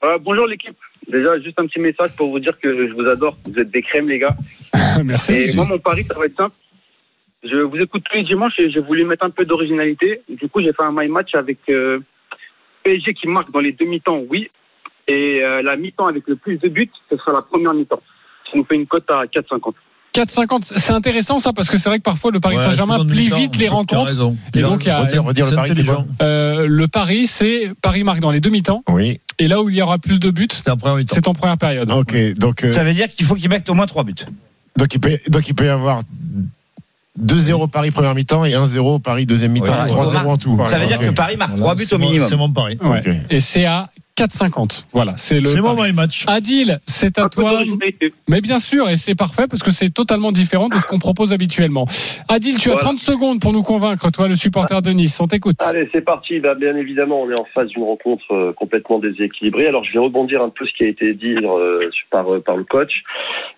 [0.05, 0.77] Euh, bonjour l'équipe.
[1.11, 3.37] Déjà, juste un petit message pour vous dire que je vous adore.
[3.45, 4.35] Vous êtes des crèmes, les gars.
[5.03, 5.33] Merci.
[5.33, 6.55] Et moi, mon pari, ça va être simple.
[7.43, 10.21] Je vous écoute tous les dimanches et j'ai voulu mettre un peu d'originalité.
[10.29, 11.99] Du coup, j'ai fait un my match avec euh,
[12.83, 14.49] PSG qui marque dans les demi-temps, oui.
[15.07, 18.01] Et euh, la mi-temps avec le plus de buts, ce sera la première mi-temps.
[18.51, 19.73] Ça nous fait une cote à 4,50.
[20.13, 23.29] 4,50, c'est intéressant ça parce que c'est vrai que parfois le Paris Ouais, Saint-Germain plie
[23.29, 24.11] vite les rencontres.
[24.55, 27.71] Et donc, il y a- Redire, redire le C'est pari, c'est Euh, le pari, c'est
[27.81, 28.83] Paris marque dans les demi-temps.
[28.89, 29.19] Oui.
[29.37, 31.13] Et là où il y aura plus de buts, C'est en première mi-temps.
[31.13, 31.91] c'est en première période.
[31.91, 34.15] Ok, donc, euh, Ça veut dire qu'il faut qu'il mette au moins 3 buts.
[34.75, 36.01] donc, il peut, donc il peut y avoir
[37.19, 39.65] 2-0 Paris première mi-temps et 1-0 Paris deuxième mi-temps.
[39.67, 39.85] Voilà.
[39.87, 40.57] 3-0 en tout.
[40.67, 42.27] Ça veut dire que Paris marque 3 Voilà, buts au minimum.
[42.27, 42.77] C'est mon pari.
[42.81, 42.99] Ouais.
[43.07, 43.13] Ok.
[43.29, 44.85] Et c'est à 4,50.
[44.93, 45.45] Voilà, c'est le.
[45.45, 46.25] C'est mon my match.
[46.27, 47.61] Adil, c'est à Un toi.
[48.27, 51.33] Mais bien sûr, et c'est parfait parce que c'est totalement différent de ce qu'on propose
[51.33, 51.85] habituellement.
[52.27, 52.83] Adil, tu as Voilà.
[52.87, 55.19] 30 secondes pour nous convaincre, toi, le supporter de Nice.
[55.19, 55.57] On t'écoute.
[55.59, 56.39] Allez, c'est parti.
[56.39, 59.67] Bah, bien évidemment, on est en face d'une rencontre euh, complètement déséquilibrée.
[59.67, 62.57] Alors, je vais rebondir un peu ce qui a été dit euh, par, euh, par
[62.57, 62.91] le coach.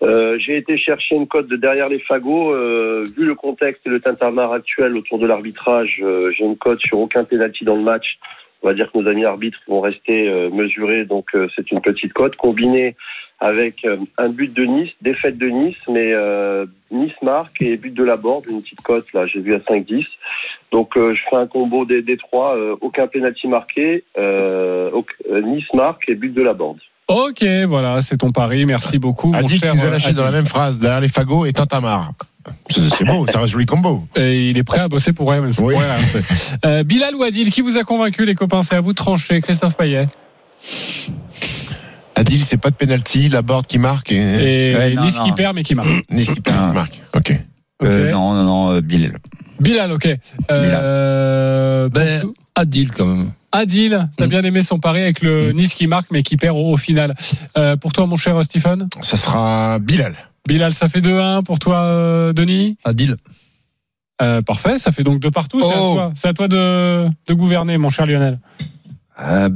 [0.02, 2.52] Euh, J'ai été chercher une cote de derrière les fagots.
[2.52, 6.80] Euh, vu le contexte et le tintamarre actuel autour de l'arbitrage, euh, j'ai une cote
[6.80, 8.18] sur aucun pénalty dans le match.
[8.62, 11.80] On va dire que nos amis arbitres vont rester euh, mesurés, donc euh, c'est une
[11.80, 12.94] petite cote combinée
[13.38, 17.94] avec euh, un but de Nice, défaite de Nice, mais euh, Nice marque et but
[17.94, 20.04] de la board, une petite cote là, j'ai vu à 5-10.
[20.72, 26.08] Donc euh, je fais un combo des, des trois, euh, aucun penalty marqué, Nice marque
[26.08, 26.78] et but de la board.
[27.12, 28.66] Ok, voilà, c'est ton pari.
[28.66, 29.32] Merci beaucoup.
[29.32, 31.44] mon Adil qui cher, nous a euh, lâché dans la même phrase, derrière les fagots
[31.44, 32.12] et Tintamar.
[32.68, 34.04] C'est c'est beau, c'est un joli combo.
[34.16, 35.58] Et il est prêt à bosser pour RMC.
[35.60, 35.74] Oui.
[35.74, 36.22] pour RMC.
[36.64, 38.62] Euh, Bilal ou Adil, qui vous a convaincu, les copains?
[38.62, 39.40] C'est à vous de trancher.
[39.40, 40.06] Christophe Payet.
[42.14, 45.24] Adil, c'est pas de penalty, la board qui marque et, Et Ouais, non, Nice non.
[45.24, 45.88] qui perd, mais qui marque.
[46.10, 46.68] Nice qui perd, Ah.
[46.68, 47.00] qui marque.
[47.16, 47.40] Ok.
[47.82, 48.12] Euh, Ok.
[48.12, 49.18] non, non, non, euh, Bilal.
[49.58, 50.08] Bilal, ok.
[50.50, 52.22] Euh, Ben,
[52.54, 53.30] Adil, quand même.
[53.52, 54.28] Adil, t'as Mm.
[54.28, 57.14] bien aimé son pari avec le Nice qui marque, mais qui perd au, au final.
[57.58, 60.14] Euh, pour toi, mon cher Stephen Ça sera Bilal.
[60.46, 63.16] Bilal, ça fait 2-1 pour toi, euh, Denis Adil.
[64.22, 65.60] Euh, Parfait, ça fait donc deux partout.
[65.60, 66.00] C'est à Oh.
[66.28, 68.38] à toi de, de gouverner, mon cher Lionel.
[69.22, 69.48] Euh,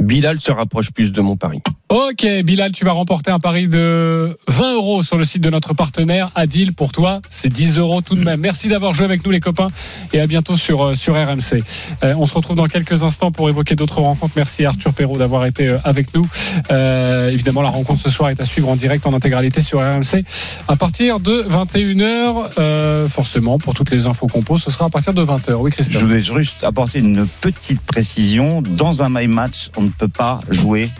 [0.00, 1.60] Bilal se rapproche plus de mon pari.
[1.88, 5.72] Ok, Bilal, tu vas remporter un pari de 20 euros sur le site de notre
[5.74, 6.30] partenaire.
[6.34, 8.40] Adil, pour toi, c'est 10 euros tout de même.
[8.40, 9.68] Merci d'avoir joué avec nous, les copains,
[10.12, 11.62] et à bientôt sur, euh, sur RMC.
[12.02, 14.34] Euh, on se retrouve dans quelques instants pour évoquer d'autres rencontres.
[14.36, 16.26] Merci à Arthur Perrault d'avoir été avec nous.
[16.70, 20.24] Euh, évidemment, la rencontre ce soir est à suivre en direct en intégralité sur RMC
[20.68, 22.50] à partir de 21h.
[22.58, 25.54] Euh, forcément, pour toutes les infos qu'on pose, ce sera à partir de 20h.
[25.54, 26.02] Oui, Je Christophe.
[26.02, 28.62] voulais juste apporter une petite précision.
[28.62, 30.90] Dans un my match, on ne peut pas jouer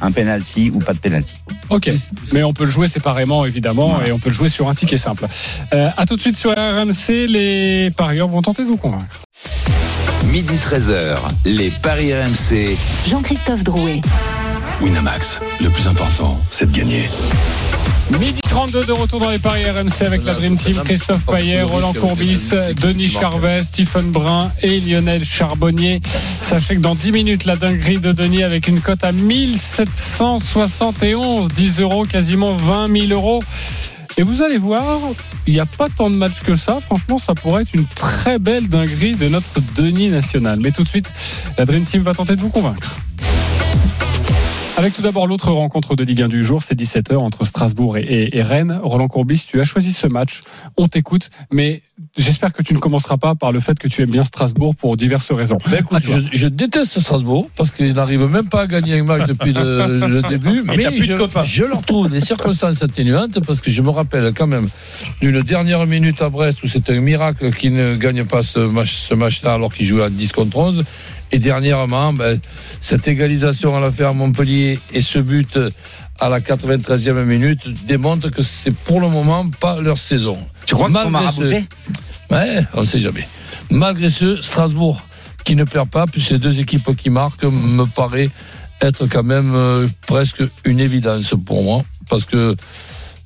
[0.00, 1.34] un penalty ou pas de penalty.
[1.70, 1.90] Ok,
[2.32, 4.96] mais on peut le jouer séparément évidemment et on peut le jouer sur un ticket
[4.96, 5.26] simple.
[5.72, 9.22] Euh, à tout de suite sur RMC, les parieurs vont tenter de vous convaincre.
[10.30, 12.76] Midi 13h, les Paris RMC.
[13.06, 14.00] Jean-Christophe Drouet.
[14.80, 17.04] Winamax, le plus important, c'est de gagner.
[18.10, 21.94] Midi 32 de retour dans les paris RMC avec la Dream Team Christophe Payet, Roland
[21.94, 26.00] Courbis, Denis Charvet, Stephen Brun et Lionel Charbonnier.
[26.40, 31.80] Sachez que dans 10 minutes, la dinguerie de Denis avec une cote à 1771, 10
[31.80, 33.42] euros, quasiment 20 000 euros.
[34.16, 35.00] Et vous allez voir,
[35.46, 36.78] il n'y a pas tant de matchs que ça.
[36.80, 40.60] Franchement, ça pourrait être une très belle dinguerie de notre Denis national.
[40.60, 41.12] Mais tout de suite,
[41.58, 42.94] la Dream Team va tenter de vous convaincre.
[44.76, 48.00] Avec tout d'abord l'autre rencontre de Ligue 1 du jour, c'est 17h entre Strasbourg et,
[48.02, 48.80] et- et Rennes.
[48.82, 50.40] Roland Courbis, tu as choisi ce match.
[50.76, 51.82] On t'écoute, mais
[52.18, 54.96] j'espère que tu ne commenceras pas par le fait que tu aimes bien Strasbourg pour
[54.96, 55.58] diverses raisons.
[55.70, 59.28] Ben écoute, je, je déteste Strasbourg parce qu'ils n'arrivent même pas à gagner un match
[59.28, 60.62] depuis le, le début.
[60.76, 61.12] Mais je,
[61.44, 64.68] je leur trouve des circonstances atténuantes parce que je me rappelle quand même
[65.20, 68.58] d'une dernière minute à Brest où c'était un miracle qu'ils ne gagnent pas ce
[69.14, 70.82] match-là alors qu'ils jouaient à 10 contre 11.
[71.32, 72.38] Et dernièrement, ben,
[72.80, 75.58] cette égalisation à la fin à Montpellier et ce but
[76.20, 80.38] à la 93e minute démontrent que c'est pour le moment pas leur saison.
[80.66, 81.68] Tu crois qu'ils sont Malgré ce- maraboutés
[82.30, 83.28] Ouais, on ne sait jamais.
[83.70, 85.00] Malgré ce, Strasbourg
[85.44, 88.30] qui ne perd pas, puis ces deux équipes qui marquent, me paraît
[88.80, 91.82] être quand même euh, presque une évidence pour moi.
[92.08, 92.54] Parce que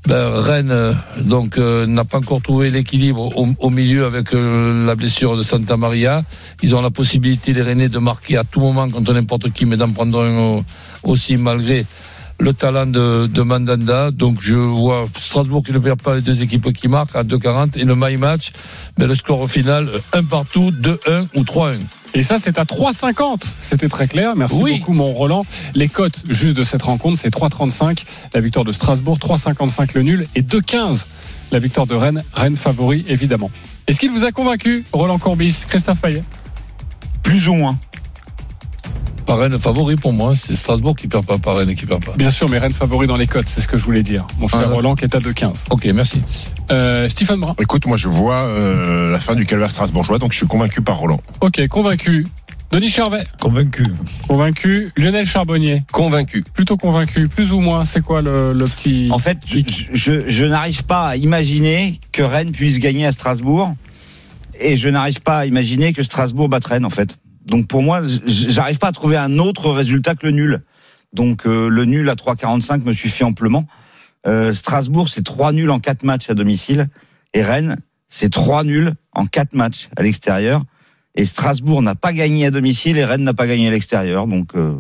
[0.09, 4.94] ben, Rennes euh, donc euh, n'a pas encore trouvé l'équilibre au, milieu avec euh, la
[4.94, 6.23] blessure de Santa Maria.
[6.62, 9.77] Ils ont la possibilité les Rennais de marquer à tout moment contre n'importe qui, mais
[9.77, 10.64] d'en prendre
[11.03, 11.85] aussi malgré
[12.40, 14.11] le talent de, Mandanda.
[14.11, 17.79] Donc je vois Strasbourg qui ne perd pas les deux équipes qui marquent à 2,40
[17.79, 18.53] et le my match,
[18.97, 21.77] ben, le score au final un partout, 2-1 ou 3-1.
[22.14, 23.42] Et ça, c'est à 3,50.
[23.61, 24.35] C'était très clair.
[24.35, 24.79] Merci Oui.
[24.79, 25.44] beaucoup, mon Roland.
[25.75, 30.25] Les cotes juste de cette rencontre, c'est 3,35 la victoire de Strasbourg, 3,55 le nul
[30.35, 31.07] et 2,15
[31.53, 32.23] la victoire de Rennes.
[32.33, 33.51] Rennes favori, évidemment.
[33.87, 36.23] Est-ce qu'il vous a convaincu, Roland Courbis, Christophe Payet?
[37.23, 37.79] Plus ou moins.
[39.29, 42.12] Pas Rennes favori pour moi, c'est Strasbourg qui perd pas, pas Rennes qui perd pas.
[42.17, 44.27] Bien sûr, mais Rennes favori dans les cotes, c'est ce que je voulais dire.
[44.41, 45.64] Mon cher Ah, Roland qui est à 2,15.
[45.69, 46.23] Ok, merci.
[46.71, 47.55] Euh, Stephen Brun.
[47.61, 50.97] Écoute, moi je vois euh, la fin du calvaire strasbourgeois, donc je suis convaincu par
[50.97, 51.21] Roland.
[51.43, 52.27] Ok, convaincu.
[52.71, 53.83] Denis Charvet, Convaincu.
[54.27, 54.93] convaincu.
[54.97, 56.43] Lionel Charbonnier, Convaincu.
[56.55, 57.25] plutôt convaincu.
[57.29, 59.09] Plus ou moins, c'est quoi le, le petit.
[59.11, 59.61] En fait, je,
[59.93, 63.75] je- je n'arrive pas à imaginer que Rennes puisse gagner à Strasbourg.
[64.61, 67.14] Et je n'arrive pas à imaginer que Strasbourg batte Rennes, en fait.
[67.49, 70.61] Donc pour moi, j'arrive pas à trouver un autre résultat que le nul.
[71.13, 73.67] Donc euh, le nul à 3,45 me suffit amplement.
[74.27, 76.89] Euh, Strasbourg, c'est trois nuls en quatre matchs à domicile.
[77.35, 77.77] Et Rennes,
[78.09, 80.65] c'est trois nuls en quatre matchs à l'extérieur.
[81.15, 84.27] Et Strasbourg n'a pas gagné à domicile et Rennes n'a pas gagné à l'extérieur.
[84.27, 84.75] Donc euh,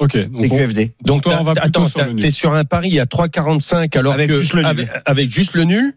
[0.00, 0.92] Ok, donc on- TQFD.
[1.04, 2.22] Donc toi, on va attends, sur t'as- le nul.
[2.22, 4.66] t'es sur un pari à 3,45 alors Avec que juste le nul.
[4.66, 5.94] avec, avec juste le nul.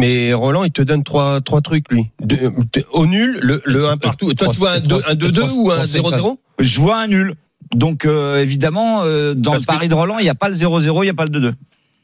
[0.00, 2.10] Mais Roland, il te donne trois trois trucs lui.
[2.20, 2.36] De-
[2.72, 4.32] de- au nul, le, le 1 partout.
[4.34, 7.34] Toi, tu vois un trois- 2-2 trois- ou un trois- 0-0 Je vois un nul.
[7.74, 10.48] Donc euh, évidemment, euh, dans Parce le que- pari de Roland, il n'y a pas
[10.48, 11.54] le 0-0, il n'y a pas le 2-2.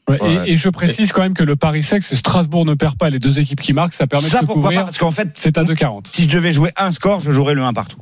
[0.09, 0.49] Ouais, et- Ouais.
[0.51, 3.39] Et, je précise quand même que le Paris sexe, Strasbourg ne perd pas les deux
[3.41, 4.85] équipes qui marquent, ça permet Ça de pourquoi pas couvrir.
[4.85, 6.07] Parce qu'en fait, C'est à 2,40.
[6.09, 7.97] si je devais jouer un score, je jouerais le 1 partout.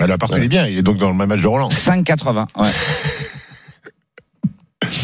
[0.00, 1.68] Ah, Le partout, il est bien, il est donc dans le même match de Roland.
[1.70, 2.46] 5,80.
[2.56, 2.68] Ouais.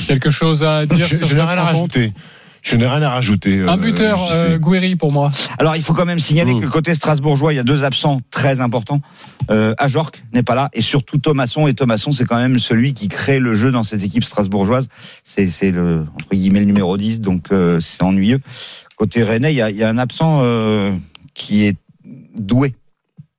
[0.06, 2.12] Quelque chose à dire Je, sur je cette rien à rajouter.
[2.66, 3.60] Je n'ai rien à rajouter.
[3.62, 4.44] Un euh, buteur, je sais.
[4.50, 5.30] euh, Guéry pour moi.
[5.60, 6.62] Alors il faut quand même signaler Mmh.
[6.62, 9.00] que côté strasbourgeois, il y a deux absents très importants.
[9.50, 11.68] Euh, Ajorc n'est pas là et surtout Thomasson.
[11.68, 14.88] Et Thomasson, c'est quand même celui qui crée le jeu dans cette équipe strasbourgeoise.
[15.22, 18.40] C'est c'est le entre guillemets le numéro 10, donc euh, c'est ennuyeux.
[18.96, 20.92] Côté Rennais, il y a, il y a un absent euh,
[21.34, 21.76] qui est
[22.36, 22.74] doué.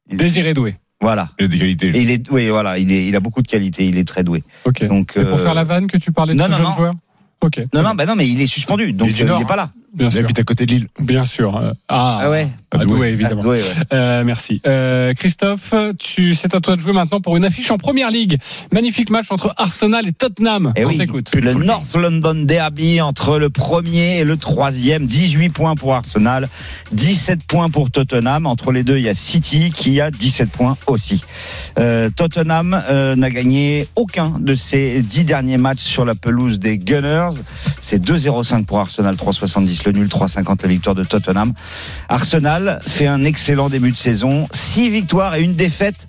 [0.10, 0.76] Désiré Doué.
[1.02, 1.30] Voilà.
[1.38, 1.88] Il a des qualités.
[1.90, 4.24] Et il est, oui, voilà, il est, il a beaucoup de qualités, il est très
[4.24, 4.44] doué.
[4.66, 4.86] Ok.
[4.86, 6.66] Donc, C'est pour euh, faire la vanne que tu parlais de non, ce non, jeune
[6.68, 6.76] non.
[6.76, 6.94] joueur
[7.42, 7.62] Ok.
[7.74, 9.56] Non, non, bah non, mais il est suspendu, donc Il est du euh, n'est pas
[9.56, 9.72] là.
[9.94, 10.20] Bien Il sûr.
[10.24, 10.88] habite à côté de Lille.
[11.00, 11.56] Bien sûr.
[11.58, 12.48] Euh, Ah, Ah ouais.
[12.72, 12.86] à Doué.
[12.98, 13.40] Douai, évidemment.
[13.40, 13.64] Ah, doué, ouais.
[13.94, 14.62] Euh, merci.
[14.68, 18.38] Euh, Christophe, tu, c'est à toi de jouer maintenant pour une affiche en première ligue.
[18.72, 20.74] Magnifique match entre Arsenal et Tottenham.
[20.76, 21.34] Eh On oui, t'écoute.
[21.34, 25.06] le North London Derby entre le premier et le troisième.
[25.08, 26.48] 18 points pour Arsenal,
[26.92, 28.46] 17 points pour Tottenham.
[28.46, 31.24] Entre les deux, il y a City qui a 17 points aussi.
[31.80, 36.78] Euh, Tottenham euh, n'a gagné aucun de ses 10 derniers matchs sur la pelouse des
[36.78, 37.30] Gunners.
[37.80, 41.54] C'est 2-0-5 pour Arsenal, 3,70 le nul, 3,50 la victoire de Tottenham.
[42.10, 44.48] Arsenal fait un excellent début de saison.
[44.52, 46.08] 6 victoires et une défaite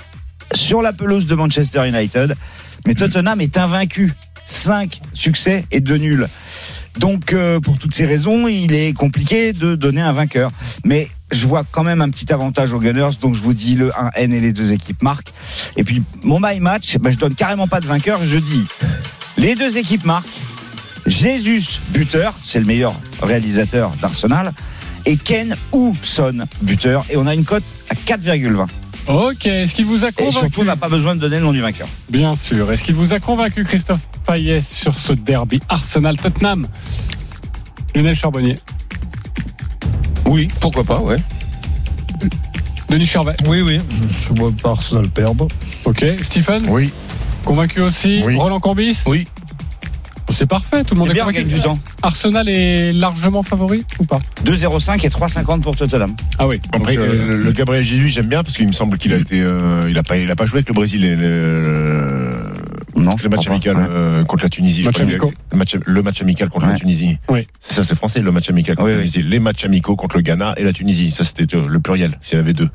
[0.55, 2.35] sur la pelouse de Manchester United.
[2.87, 4.13] Mais Tottenham est invaincu.
[4.47, 6.29] 5 succès et 2 nuls.
[6.99, 10.51] Donc, euh, pour toutes ces raisons, il est compliqué de donner un vainqueur.
[10.85, 13.91] Mais je vois quand même un petit avantage aux Gunners, donc je vous dis le
[13.91, 15.33] 1N et les deux équipes marquent.
[15.77, 18.21] Et puis, mon my match, bah, je donne carrément pas de vainqueur.
[18.25, 18.65] Je dis
[19.37, 20.27] les deux équipes marquent.
[21.09, 24.53] Jesus, buteur, c'est le meilleur réalisateur d'Arsenal.
[25.07, 27.05] Et Ken ou Son, buteur.
[27.11, 28.67] Et on a une cote à 4,20.
[29.09, 31.43] Ok, est-ce qu'il vous a Et convaincu surtout, on n'a pas besoin de donner le
[31.43, 31.89] nom du vainqueur.
[32.11, 32.71] Bien sûr.
[32.71, 36.67] Est-ce qu'il vous a convaincu, Christophe Payet, sur ce derby Arsenal-Tottenham?
[37.95, 38.57] Lionel Charbonnier.
[40.27, 41.17] Oui, pourquoi pas, ouais.
[42.91, 43.35] Denis Charvet.
[43.47, 43.81] Oui, oui.
[44.29, 45.49] Je vois pas Arsenal perdre.
[45.85, 46.05] Ok.
[46.23, 46.67] Stephen?
[46.69, 46.93] Oui.
[47.45, 48.21] Convaincu aussi?
[48.25, 48.37] Oui.
[48.37, 49.03] Roland Courbis?
[49.07, 49.27] Oui.
[50.39, 51.77] C'est parfait, tout le monde est bien, on gagne du temps.
[52.01, 54.21] Arsenal est largement favori ou pas?
[54.45, 56.15] 2,05 et 3,50 pour Tottenham.
[56.39, 56.61] Ah oui.
[56.73, 59.17] Après, Donc, euh, le, le Gabriel Jesus, j'aime bien parce qu'il me semble qu'il a
[59.17, 61.05] été, euh, il a pas, il a pas joué avec le Brésil.
[61.05, 62.37] et Le,
[62.99, 64.83] Non, le match amical euh, contre la Tunisie.
[64.85, 66.73] Match je crois le, match, le match amical contre Ouais.
[66.73, 67.19] la Tunisie.
[67.29, 67.47] Oui.
[67.61, 69.11] C'est ça, c'est français, le match amical contre Oui, la oui.
[69.11, 69.29] Tunisie.
[69.31, 71.11] Les matchs amicaux contre le Ghana et la Tunisie.
[71.11, 72.69] Ça, c'était euh, le pluriel, s'il y en avait deux.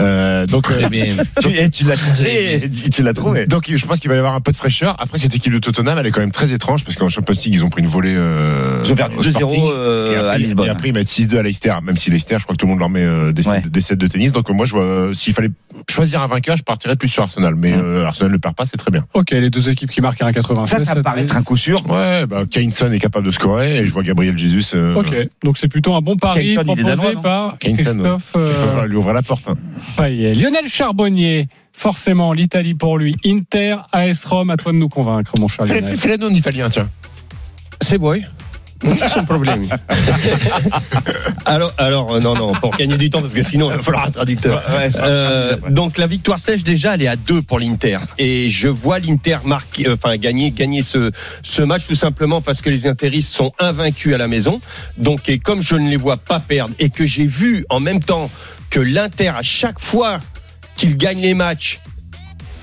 [0.00, 0.88] Euh, donc, euh,
[1.42, 3.46] Tu, eh, tu l'as cherché, tu l'as trouvé.
[3.46, 4.96] donc, je pense qu'il va y avoir un peu de fraîcheur.
[4.98, 7.54] Après, cette équipe de Tottenham, elle est quand même très étrange parce qu'en Champions League,
[7.54, 8.14] ils ont pris une volée.
[8.16, 9.62] Euh, Ils ont perdu au 2-0 Sporting.
[9.72, 10.66] euh, et après, à Lisbonne.
[10.66, 11.74] Et après, ils mettent 6-2 à Leicester.
[11.82, 13.62] Même si Leicester, je crois que tout le monde leur met euh, des, Ouais.
[13.62, 14.32] sets, des sets de tennis.
[14.32, 15.50] Donc, moi, je vois, euh, s'il fallait
[15.88, 17.54] choisir un vainqueur, je partirais plus sur Arsenal.
[17.54, 17.80] Mais Mm.
[17.80, 19.04] euh, Arsenal ne perd pas, c'est très bien.
[19.14, 20.66] Ok, les deux équipes qui marquent à 1,96.
[20.66, 21.84] Ça, ça me paraît être un coup sûr.
[21.88, 24.74] Ouais, bah, Kainson est capable de scorer et je vois Gabriel Jesus.
[24.74, 27.58] Euh, Ok, donc c'est plutôt un bon pari Kane Son, il est proposé danois, par
[27.58, 29.44] Kane Son, Christophe euh, lui ouvrir la porte.
[29.48, 29.54] hein.
[29.96, 30.34] Payet.
[30.34, 33.16] Lionel Charbonnier, forcément, l'Italie pour lui.
[33.24, 35.84] Inter, AS Rome, à toi de nous convaincre, mon cher Lionel.
[35.86, 36.88] fais, fais la non italien, tiens.
[37.80, 38.24] C'est boy.
[38.98, 39.68] C'est son problème.
[41.44, 44.06] alors, alors euh, non, non, pour gagner du temps, parce que sinon, il va falloir
[44.06, 44.62] un traducteur.
[44.70, 48.68] Ouais, Euh, donc la victoire sèche déjà elle est à 2 pour l'Inter et je
[48.68, 51.10] vois l'Inter marquer euh, enfin gagner gagner ce
[51.42, 54.60] ce match tout simplement parce que les interistes sont invaincus à la maison
[54.96, 58.02] donc et comme je ne les vois pas perdre et que j'ai vu en même
[58.02, 58.30] temps
[58.70, 60.20] que l'Inter à chaque fois
[60.76, 61.80] qu'il gagne les matchs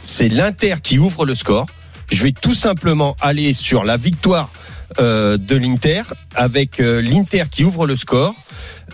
[0.03, 1.65] c'est l'Inter qui ouvre le score
[2.11, 4.49] je vais tout simplement aller sur la victoire
[4.99, 6.03] euh, de l'Inter
[6.35, 8.33] avec euh, l'Inter qui ouvre le score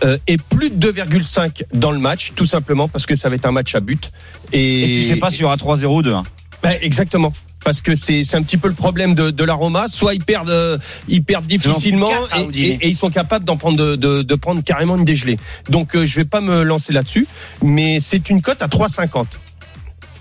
[0.04, 3.46] euh, et plus de 2,5 dans le match, tout simplement parce que ça va être
[3.46, 4.10] un match à but.
[4.52, 6.12] Et, Et tu sais pas s'il y aura 3-0 ou 2
[6.62, 7.32] Ben, exactement.
[7.64, 9.86] Parce que c'est un petit peu le problème de, de la Roma.
[9.88, 12.64] Soit ils perdent, euh, ils perdent difficilement à et, Audi.
[12.66, 15.38] et- et ils sont capables d'en prendre de, de, de prendre carrément une dégelée.
[15.70, 17.28] Donc euh, je vais pas me lancer là-dessus,
[17.62, 19.26] mais c'est une cote à 3,50.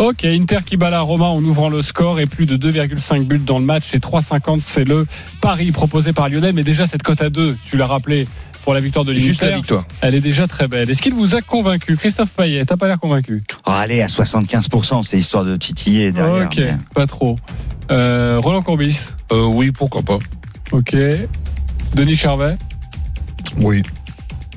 [0.01, 3.37] Ok, Inter qui bat la Roma en ouvrant le score et plus de 2,5 buts
[3.37, 5.05] dans le match et 3,50 c'est le
[5.41, 6.55] pari proposé par Lionel.
[6.55, 8.27] Mais déjà cette cote à 2, tu l'as rappelé
[8.63, 9.83] pour la victoire de Juste la l'Inter, victoire.
[10.01, 10.89] elle est déjà très belle.
[10.89, 11.95] Est-ce qu'il vous a convaincu?
[11.97, 16.45] Christophe Payet, t'as pas l'air convaincu Oh, allez, à 75%, c'est histoire de titiller derrière.
[16.45, 17.37] Ok, mais- pas trop.
[17.91, 20.17] Euh, Roland Courbis Euh, oui, pourquoi pas.
[20.71, 20.95] Ok.
[21.95, 22.57] Denis Charvet
[23.57, 23.83] Oui.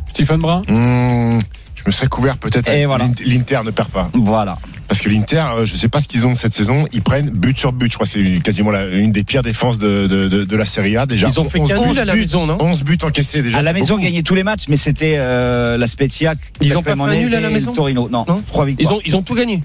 [0.07, 1.39] Stephen Brun Mmh,
[1.75, 2.69] je me serais couvert peut-être.
[2.69, 3.05] Et avec voilà.
[3.07, 4.09] l'Inter- L'Inter ne perd pas.
[4.15, 4.57] Voilà.
[4.89, 6.85] Parce que l'Inter, euh, je sais pas ce qu'ils ont cette saison.
[6.93, 7.91] Ils prennent but sur but.
[7.91, 10.65] Je crois que c'est quasiment la- une des pires défenses de, de, de, de la
[10.65, 11.27] Serie A déjà.
[11.27, 13.59] Ils ont fait 11 qu'un buts, à la maison, non 11 buts encaissés déjà.
[13.59, 14.03] À la maison, beaucoup.
[14.05, 16.35] gagner tous les matchs, mais c'était euh, la Spezia.
[16.61, 18.09] Ils ont pas fait nul à la maison le Torino.
[18.11, 18.95] Non, Non trois Ils victoires.
[18.97, 19.63] ont, ils ont tout gagné.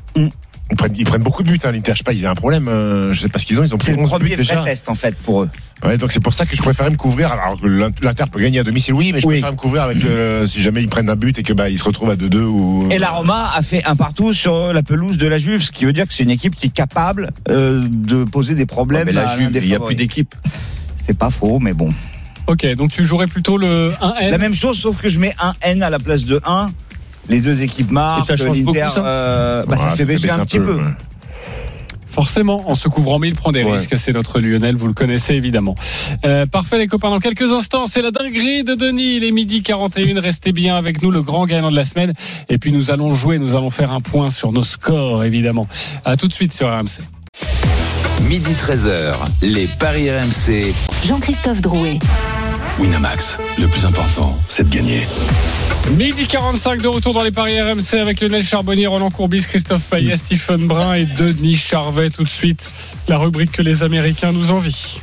[0.72, 1.94] Ils prennent, ils prennent beaucoup de buts, hein, l'Inter.
[1.94, 2.68] Je sais pas, il y a un problème.
[2.68, 3.64] euh, je sais pas ce qu'ils ont.
[3.64, 4.56] Ils ont C'est pris le 11 premier buts déjà.
[4.62, 5.50] vrai test en fait pour eux.
[5.84, 7.32] Ouais, donc c'est pour ça que je préférais me couvrir.
[7.32, 9.36] Alors que l'In- l'Inter peut gagner à domicile, oui, mais je Oui.
[9.36, 9.98] préfère me couvrir avec
[10.48, 12.88] si jamais ils prennent un but et que bah ils se retrouvent à 2-2 ou.
[12.92, 15.86] Et la Roma a fait un partout sur la pelouse de la Juve, ce qui
[15.86, 19.06] veut dire que c'est une équipe qui est capable euh, de poser des problèmes.
[19.08, 20.36] mais la à Juve, des il n'y a plus d'équipe.
[20.98, 21.90] C'est pas faux, mais bon.
[22.46, 25.54] Ok, donc tu jouerais plutôt le 1N La même chose, sauf que je mets un
[25.64, 26.68] N à la place de 1.
[27.30, 28.24] Les deux équipes marquent.
[28.24, 30.76] Et ça change beaucoup, ça euh, bah, ça fait baisser un, petit peu.
[30.76, 30.82] ouais.
[32.12, 33.74] Forcément, en se couvrant, mais il prend des Ouais.
[33.74, 33.96] risques.
[33.96, 35.76] C'est notre Lionel, vous le connaissez évidemment.
[36.26, 39.18] Euh, parfait les copains, dans quelques instants, c'est la dinguerie de Denis.
[39.18, 42.13] Il est midi 41, restez bien avec nous, le grand gagnant de la semaine.
[42.50, 45.68] Et puis nous allons jouer, nous allons faire un point sur nos scores évidemment.
[46.04, 47.00] À tout de suite sur RMC.
[48.28, 49.13] Midi 13h,
[49.44, 50.74] les Paris RMC.
[51.06, 52.00] Jean-Christophe Drouet.
[52.80, 55.02] Winamax, le plus important, c'est de gagner.
[55.98, 60.15] Midi 45 de retour dans les paris RMC avec Lionel Charbonnier, Roland Courbis, Christophe Payet,
[60.15, 62.10] Stephen Brun et Denis Charvet.
[62.10, 62.72] Tout de suite,
[63.08, 64.98] la rubrique que les Américains nous envient.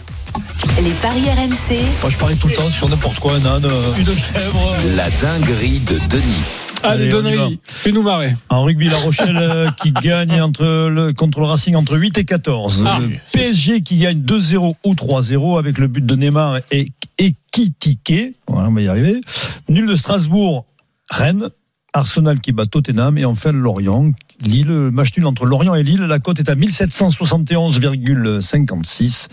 [0.83, 1.79] Les paris RMC.
[2.01, 4.77] Moi, je parie tout le temps sur n'importe quoi, un âne, euh, une chèvre.
[4.95, 6.45] La dinguerie de Denis.
[6.88, 8.37] Allez, Donnery, fais-nous marrer.
[8.49, 12.25] En rugby, La Rochelle euh, qui gagne entre le, contre le Racing entre 8 et
[12.25, 12.85] 14.
[12.87, 12.99] Ah.
[13.01, 18.35] le PSG qui gagne 2-0 ou 3-0 avec le but de Neymar et, et Kitike.
[18.49, 19.20] Voilà, on va y arriver.
[19.68, 20.66] Nul de Strasbourg,
[21.11, 21.49] Rennes.
[21.92, 24.11] Arsenal qui bat Tottenham et enfin Lorient.
[24.40, 26.03] Lille, le match nul entre Lorient et Lille.
[26.03, 29.29] La cote est à 1771,56.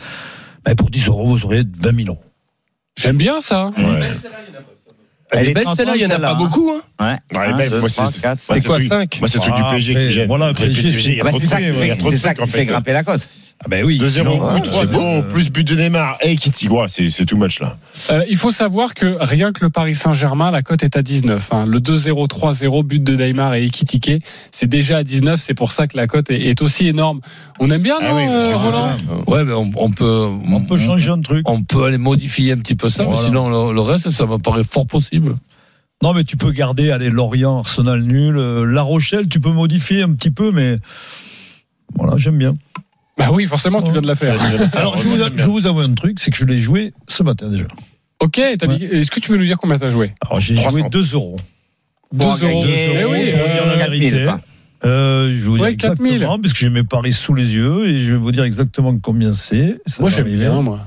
[0.63, 2.23] Ben, pour 10 euros, vous aurez 20 000 euros.
[2.95, 3.73] J'aime bien ça.
[3.77, 4.13] Ouais.
[5.33, 6.71] Elle est belle celle-là, il n'y en a pas beaucoup.
[6.73, 6.81] Hein.
[7.31, 7.37] Ouais.
[7.39, 9.55] Ouais, Un, ben, deux, moi, trois, c'est- quoi, le truc- 5 Moi, c'est le truc
[9.55, 10.27] du Ah, PSG après, qui me gêne.
[10.27, 11.49] voilà, Le PSG, PSG, il y a Bah, trop c'est de
[12.19, 12.65] ça qui fait.
[12.65, 13.27] grimper la cote.
[13.65, 13.97] Ah ben oui.
[13.97, 16.67] 2-0 sinon, ou euh, 3-0 euh, plus but de Neymar et Kitty.
[16.67, 17.77] Ouais, c'est tout match là.
[18.11, 21.47] Euh, il faut savoir que rien que le Paris Saint-Germain, la cote est à 19.
[21.53, 21.65] hein.
[21.65, 25.39] Le 2-0, 3-0, but de Neymar et Ekitike, c'est déjà à 19.
[25.39, 27.21] C'est pour ça que la cote est, est aussi énorme.
[27.59, 28.97] On aime bien, non, Ah oui, parce que euh, Roland
[29.27, 31.47] Ouais, mais on, on peut, On peut changer un truc.
[31.49, 33.25] on peut aller modifier un petit peu ça, mais Voilà.
[33.27, 35.37] sinon le, le reste, ça me paraît fort possible.
[36.01, 38.37] Non, mais tu peux garder, allez, Lorient, Arsenal nul.
[38.37, 40.79] euh, La Rochelle, tu peux modifier un petit peu, mais
[41.95, 42.51] voilà, j'aime bien.
[43.17, 44.35] Bah oui, forcément, tu viens de la faire.
[44.75, 47.47] Alors, je vous, je vous avoue un truc, c'est que je l'ai joué ce matin
[47.49, 47.65] déjà.
[48.19, 50.13] Ok, t'as est-ce que tu peux nous dire combien t'as joué?
[50.21, 50.71] Alors, j'ai 300.
[50.79, 51.37] joué 2 euros.
[52.13, 52.63] 2 Pour euros.
[52.65, 54.23] Eh oui, pour euh, dire la 4000, vérité.
[54.25, 54.39] quoi.
[54.85, 56.13] Euh, je vais vous dire Ouais, 4000.
[56.13, 58.97] exactement, parce que j'ai mes paris sous les yeux, et je vais vous dire exactement
[58.99, 59.79] combien c'est.
[59.99, 60.81] Moi j'aime bien, moi.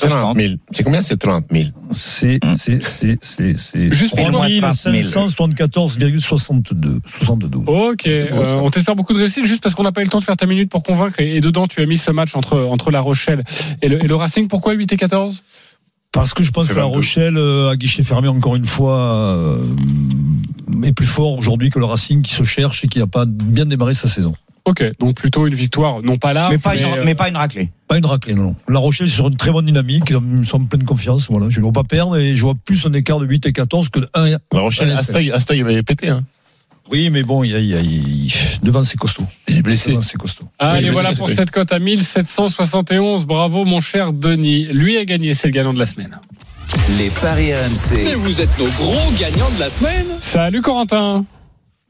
[0.00, 0.54] 30 000.
[0.70, 2.56] C'est combien c'est 30 000 C'est, Hum.
[2.58, 3.92] c'est, c'est, c'est, c'est.
[3.92, 7.00] Juste pour moi, 3574,72.
[7.20, 7.64] 72.
[7.66, 10.18] Ok, euh, on t'espère beaucoup de réussite, juste parce qu'on n'a pas eu le temps
[10.18, 12.58] de faire ta minute pour convaincre, et, et dedans tu as mis ce match entre,
[12.58, 13.44] entre La Rochelle
[13.82, 14.48] et le, et le Racing.
[14.48, 15.42] Pourquoi 8 et 14
[16.12, 16.96] Parce que je pense que La 22.
[16.96, 19.58] Rochelle, euh, à guichet fermé encore une fois, euh,
[20.96, 23.94] plus fort aujourd'hui que le Racing qui se cherche et qui n'a pas bien démarré
[23.94, 24.34] sa saison.
[24.64, 27.36] Ok, donc plutôt une victoire, non pas là, Mais pas, une, euh, mais pas une
[27.36, 27.70] raclée.
[27.86, 28.56] Pas une raclée, non.
[28.66, 31.28] La Rochelle, c'est sur une très bonne dynamique, ils sont en pleine confiance.
[31.30, 31.50] Voilà.
[31.50, 33.90] Je ne vois pas perdre et je vois plus un écart de 8 et 14
[33.90, 36.08] que de 1 et La Rochelle, Astoy avait pété.
[36.08, 36.24] Hein.
[36.90, 39.24] Oui, mais bon, il y a, il y a- il- devant c'est costaud.
[39.48, 39.90] Il est blessé.
[39.90, 40.44] Devant c'est costaut.
[40.58, 43.24] Allez, Oui, voilà oui, pour cette cote à 1771.
[43.26, 44.66] Bravo, mon cher Denis.
[44.72, 46.18] Lui a gagné, c'est le gagnant de la semaine.
[46.98, 48.14] Les paris RMC.
[48.16, 50.06] vous êtes nos gros gagnants de la semaine.
[50.20, 51.24] Salut Corentin.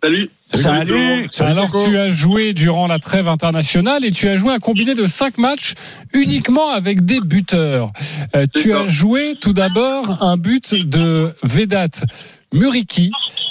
[0.03, 0.31] Salut.
[0.55, 1.27] Salut.
[1.41, 5.07] Alors, tu as joué durant la trêve internationale et tu as joué un combiné de
[5.07, 5.73] 5 matchs
[6.13, 7.91] uniquement avec des buteurs.
[8.37, 8.83] Euh, tu ça.
[8.83, 11.89] as joué tout d'abord un but de Vedat
[12.53, 13.11] Muriki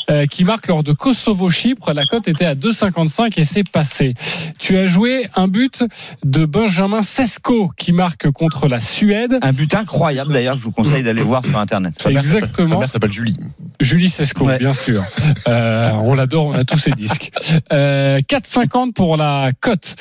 [0.09, 1.93] euh, qui marque lors de Kosovo-Chypre.
[1.93, 4.13] La cote était à 2,55 et c'est passé.
[4.59, 5.83] Tu as joué un but
[6.23, 9.37] de Benjamin Sesko qui marque contre la Suède.
[9.41, 11.93] Un but incroyable d'ailleurs que je vous conseille d'aller voir sur internet.
[12.01, 12.69] Sa mère s'appelle- Exactement.
[12.75, 13.37] Sa mère s'appelle Julie.
[13.79, 14.57] Julie Sesco, Ouais.
[14.59, 15.03] bien sûr.
[15.47, 17.31] Euh, on l'adore, on a tous ses disques.
[17.73, 19.95] Euh, 4,50 pour la cote.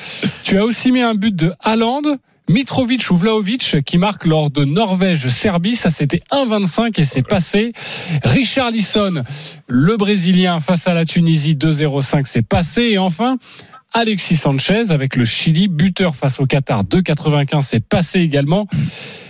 [0.44, 2.02] Tu as aussi mis un but de Haaland.
[2.48, 7.72] Mitrovic ou Vlaovic qui marque lors de Norvège-Serbie, ça c'était 1,25 et c'est passé.
[8.22, 9.22] Richard Lisson,
[9.66, 12.82] le Brésilien face à la Tunisie, 2,05 c'est passé.
[12.82, 13.38] Et enfin,
[13.94, 18.68] Alexis Sanchez avec le Chili, buteur face au Qatar, 2,95 c'est passé également.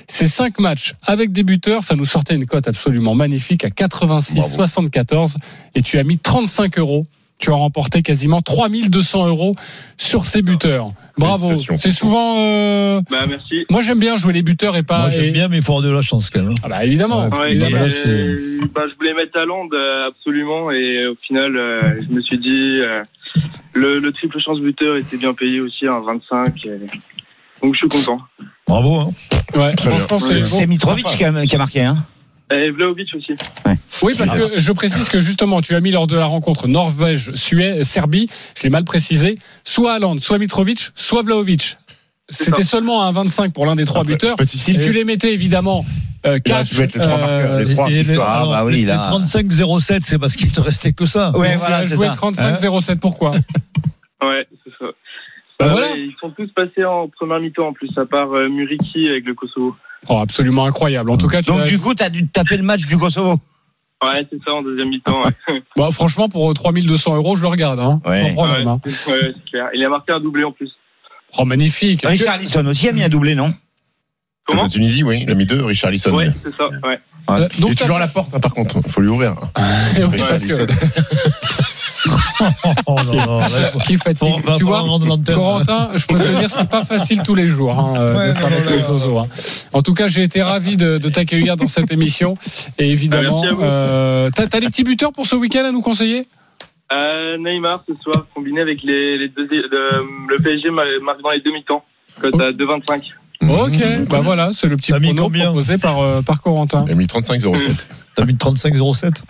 [0.08, 5.36] Ces cinq matchs avec des buteurs, ça nous sortait une cote absolument magnifique à 86,74
[5.76, 7.06] et tu as mis 35 euros.
[7.38, 9.54] Tu as remporté quasiment 3200 euros
[9.98, 10.92] sur ces buteurs.
[11.18, 11.54] Bravo.
[11.56, 12.36] C'est souvent.
[12.38, 13.66] euh, Bah merci.
[13.70, 15.00] Moi, j'aime bien jouer les buteurs et pas.
[15.00, 16.50] Moi, j'aime et- bien, mais il faut avoir de la chance quand même.
[16.52, 16.54] hein.
[16.62, 17.28] Ah bah, évidemment.
[17.28, 17.76] Ouais, Ouais, évidemment.
[17.78, 21.56] là, et, c'est- euh, bah, je voulais mettre à Londres euh, absolument et au final
[21.56, 23.02] euh, je me suis dit euh,
[23.74, 26.70] le, le triple chance buteur était bien payé aussi à 25 et-
[27.62, 28.18] donc je suis content.
[28.66, 29.00] Bravo.
[29.00, 29.10] Hein.
[29.56, 30.38] Ouais, Très franchement, c'est.
[30.40, 30.44] bon.
[30.44, 31.82] C'est Mitrovic qui a, qui a marqué.
[31.82, 31.96] Hein.
[32.52, 33.32] Et Vlaovic aussi.
[34.02, 38.28] Oui, parce que je précise que justement, tu as mis lors de la rencontre Norvège-Serbie,
[38.56, 41.78] je l'ai mal précisé, soit Haaland, soit Mitrovic, soit Vlaovic.
[42.28, 44.36] C'était seulement un 25 pour l'un des trois Après, buteurs.
[44.36, 45.84] petit Si tu les mettais évidemment
[46.26, 47.90] euh, cash, tu mets les trois marqueurs, les euh, trois.
[47.90, 49.10] Et les, Ah, alors, bah oui, les- là.
[49.12, 51.36] les 35-07, c'est parce qu'il te restait que ça.
[51.36, 52.12] Ouais, voilà, as joué ça.
[52.14, 52.96] 35-07.
[52.98, 53.32] Pourquoi?
[54.22, 54.86] Ouais, c'est ça.
[55.58, 55.92] Bah Bah voilà.
[55.92, 59.24] ouais, ils sont tous passés en première mi-temps en plus, à part euh, Muriki avec
[59.24, 59.76] le Kosovo.
[60.08, 61.10] Oh, Absolument incroyable.
[61.10, 62.98] En tout cas, tu Donc as- du coup, tu as dû taper le match du
[62.98, 63.38] Kosovo.
[64.02, 65.22] Ouais, c'est ça en deuxième mi-temps.
[65.24, 65.62] Ouais.
[65.76, 67.80] Bah, franchement, pour 3200 euros, je le regarde.
[67.80, 68.22] Hein, Ouais.
[68.28, 68.66] Sans problème.
[68.66, 69.32] Ouais, hein.
[69.50, 69.68] clair.
[69.74, 70.70] Il a marqué un doublé en plus.
[71.38, 72.02] Oh, magnifique.
[72.06, 73.52] Richard Lisson aussi a mis un doublé, non?
[74.46, 76.12] Comment La Tunisie, oui, il a mis deux, Richard Lisson.
[76.12, 76.68] Ouais, c'est ça.
[76.86, 77.00] Ouais.
[77.30, 78.76] Euh, Il donc, est toujours à la porte, hein, par contre.
[78.84, 79.34] Il faut lui ouvrir.
[79.96, 80.66] Oui, Richard parce que- Lisson.
[82.86, 83.40] Oh, non,
[83.84, 84.44] qui fatigue.
[84.44, 84.84] va tu vois.
[85.34, 88.40] Corentin, je peux te dire, c'est pas facile tous les jours hein, euh, Ouais, d'être
[88.40, 89.26] non, avec non, les Zozos, hein.
[89.72, 92.36] En tout cas, j'ai été ravi de, de t'accueillir dans cette émission.
[92.78, 96.26] Et évidemment, Ah, euh, t'as t'as les petits buteurs pour ce week-end à nous conseiller?
[96.92, 101.40] Euh, Neymar ce soir, combiné avec les, les deux, le, le PSG marque dans les
[101.40, 101.82] demi-temps.
[102.20, 103.12] Cote à 2,25.
[103.48, 106.84] Ok, bah voilà, c'est le petit T'as mis prono combien proposé par, euh, par Corentin.
[106.86, 107.86] Il a mis 35,07.
[108.14, 109.22] T'as mis 35-07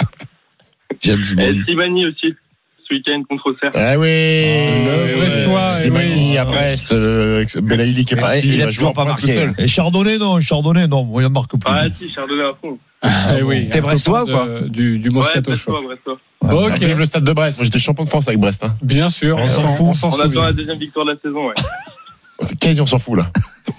[1.00, 2.34] J'aime Et Slimani aussi,
[2.94, 3.70] week-end contre Auxerre.
[3.74, 6.38] Ah oui le Brestois, eh Slimani oui.
[6.38, 8.48] à Brest, euh, Belaïli qui est Ouais, parti.
[8.48, 9.22] il a toujours pas marqué.
[9.26, 9.54] tout seul.
[9.58, 11.60] Et Chardonnay, non, Chardonnay, non, moi, il en marque plus.
[11.66, 12.78] Ah si, Chardonnay à fond.
[13.38, 15.72] Eh oui, T'es Brestois ou quoi Du, du Ouais, Moscato Show.
[15.72, 16.64] Brestois, Brestois.
[16.64, 16.72] Ouais.
[16.72, 17.58] Ok, le stade de Brest.
[17.58, 18.64] Moi, j'étais champion de France avec Brest.
[18.64, 18.74] Hein.
[18.82, 19.86] bien sûr, On s'en fout.
[19.88, 21.54] on s'en On attend la deuxième victoire de la saison, ouais.
[22.60, 23.30] Quasi, on s'en fout, là.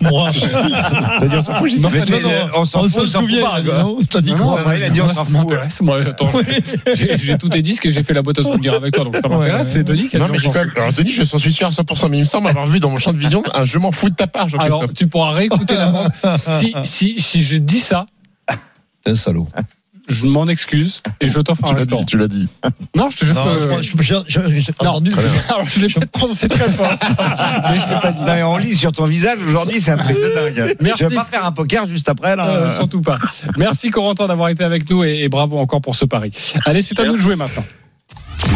[0.02, 0.30] Moi,
[1.20, 2.02] T'as dit on s'en fout, Mais pas.
[2.02, 4.72] c'est- non, on s'en fout, on s'en fout pas, non T'as dit Non, quoi non,
[4.72, 5.34] il a dit on s'en ça fout.
[5.34, 5.82] m'intéresse.
[5.82, 6.30] Moi, attends,
[6.94, 9.18] j'ai j'ai tous tes disques et j'ai fait la boîte à souvenirs avec toi, donc
[9.18, 9.68] ça m'intéresse.
[9.68, 9.74] Ouais.
[9.74, 10.72] C'est Denis qui a Non, dit mais on j'ai s'en quand même.
[10.76, 12.90] Alors, Denis, je s'en suis sûr à 100%, mais il me semble avoir vu dans
[12.90, 14.44] mon champ de vision un je m'en fous de ta part.
[14.44, 14.94] Alors, Jean-Christophe.
[14.94, 16.12] tu pourras réécouter la bande.
[16.60, 18.06] Si, si, si je dis ça,
[19.04, 19.48] T'es un salaud.
[20.08, 22.02] Je m'en excuse et je t'offre un Tu restaurant.
[22.02, 22.48] dit, tu l'as dit.
[22.96, 25.80] Non, je te jure Non, que- je je- je- je- Non, je, je- alors, je
[25.80, 26.88] l'ai peut-être prononcé très fort,
[27.70, 28.20] mais je l'ai pas dit.
[28.22, 30.76] Non, mais on lit sur ton visage aujourd'hui, c'est un truc de dingue.
[30.82, 31.04] Merci.
[31.06, 33.18] Tu vas pas faire un poker juste après, là Euh, surtout pas.
[33.58, 36.32] Merci Corentin d'avoir été avec nous et, et bravo encore pour ce pari.
[36.66, 37.66] Allez, c'est à nous de jouer maintenant.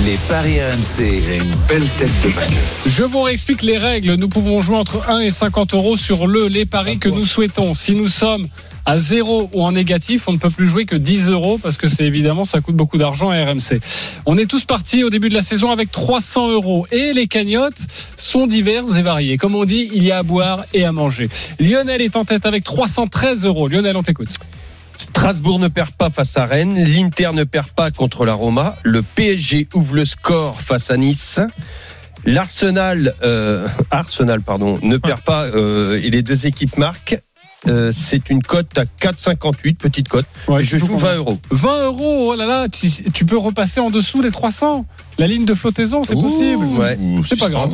[0.06, 1.02] Les paris RMC.
[1.41, 2.58] Une belle tête de vainqueur.
[2.86, 4.14] Je vous réexplique les règles.
[4.16, 7.74] Nous pouvons jouer entre 1 et 50 euros sur le les paris que nous souhaitons.
[7.74, 8.45] Si nous sommes
[8.86, 11.88] à zéro ou en négatif, on ne peut plus jouer que 10 euros parce que
[11.88, 13.80] c'est évidemment ça coûte beaucoup d'argent à RMC.
[14.26, 17.80] On est tous partis au début de la saison avec 300 euros et les cagnottes
[18.18, 19.38] sont diverses et variées.
[19.38, 21.30] Comme on dit, il y a à boire et à manger.
[21.60, 23.68] Lionel est en tête avec 313 euros.
[23.68, 24.30] Lionel, on t'écoute.
[25.00, 29.02] Strasbourg ne perd pas face à Rennes, l'Inter ne perd pas contre la Roma, le
[29.02, 31.40] PSG ouvre le score face à Nice.
[32.26, 37.18] L'Arsenal, euh, Arsenal pardon, ne perd pas euh, et les deux équipes marquent.
[37.68, 40.26] Euh, c'est une cote à 4,58, petite cote.
[40.47, 41.39] Ouais, je joue combien 20 euros.
[41.51, 44.86] 20 euros, oh là là, tu, tu peux repasser en dessous les 300.
[45.18, 46.66] La ligne de flottaison, c'est possible.
[46.66, 46.97] Ouais.
[47.28, 47.74] C'est pas grave.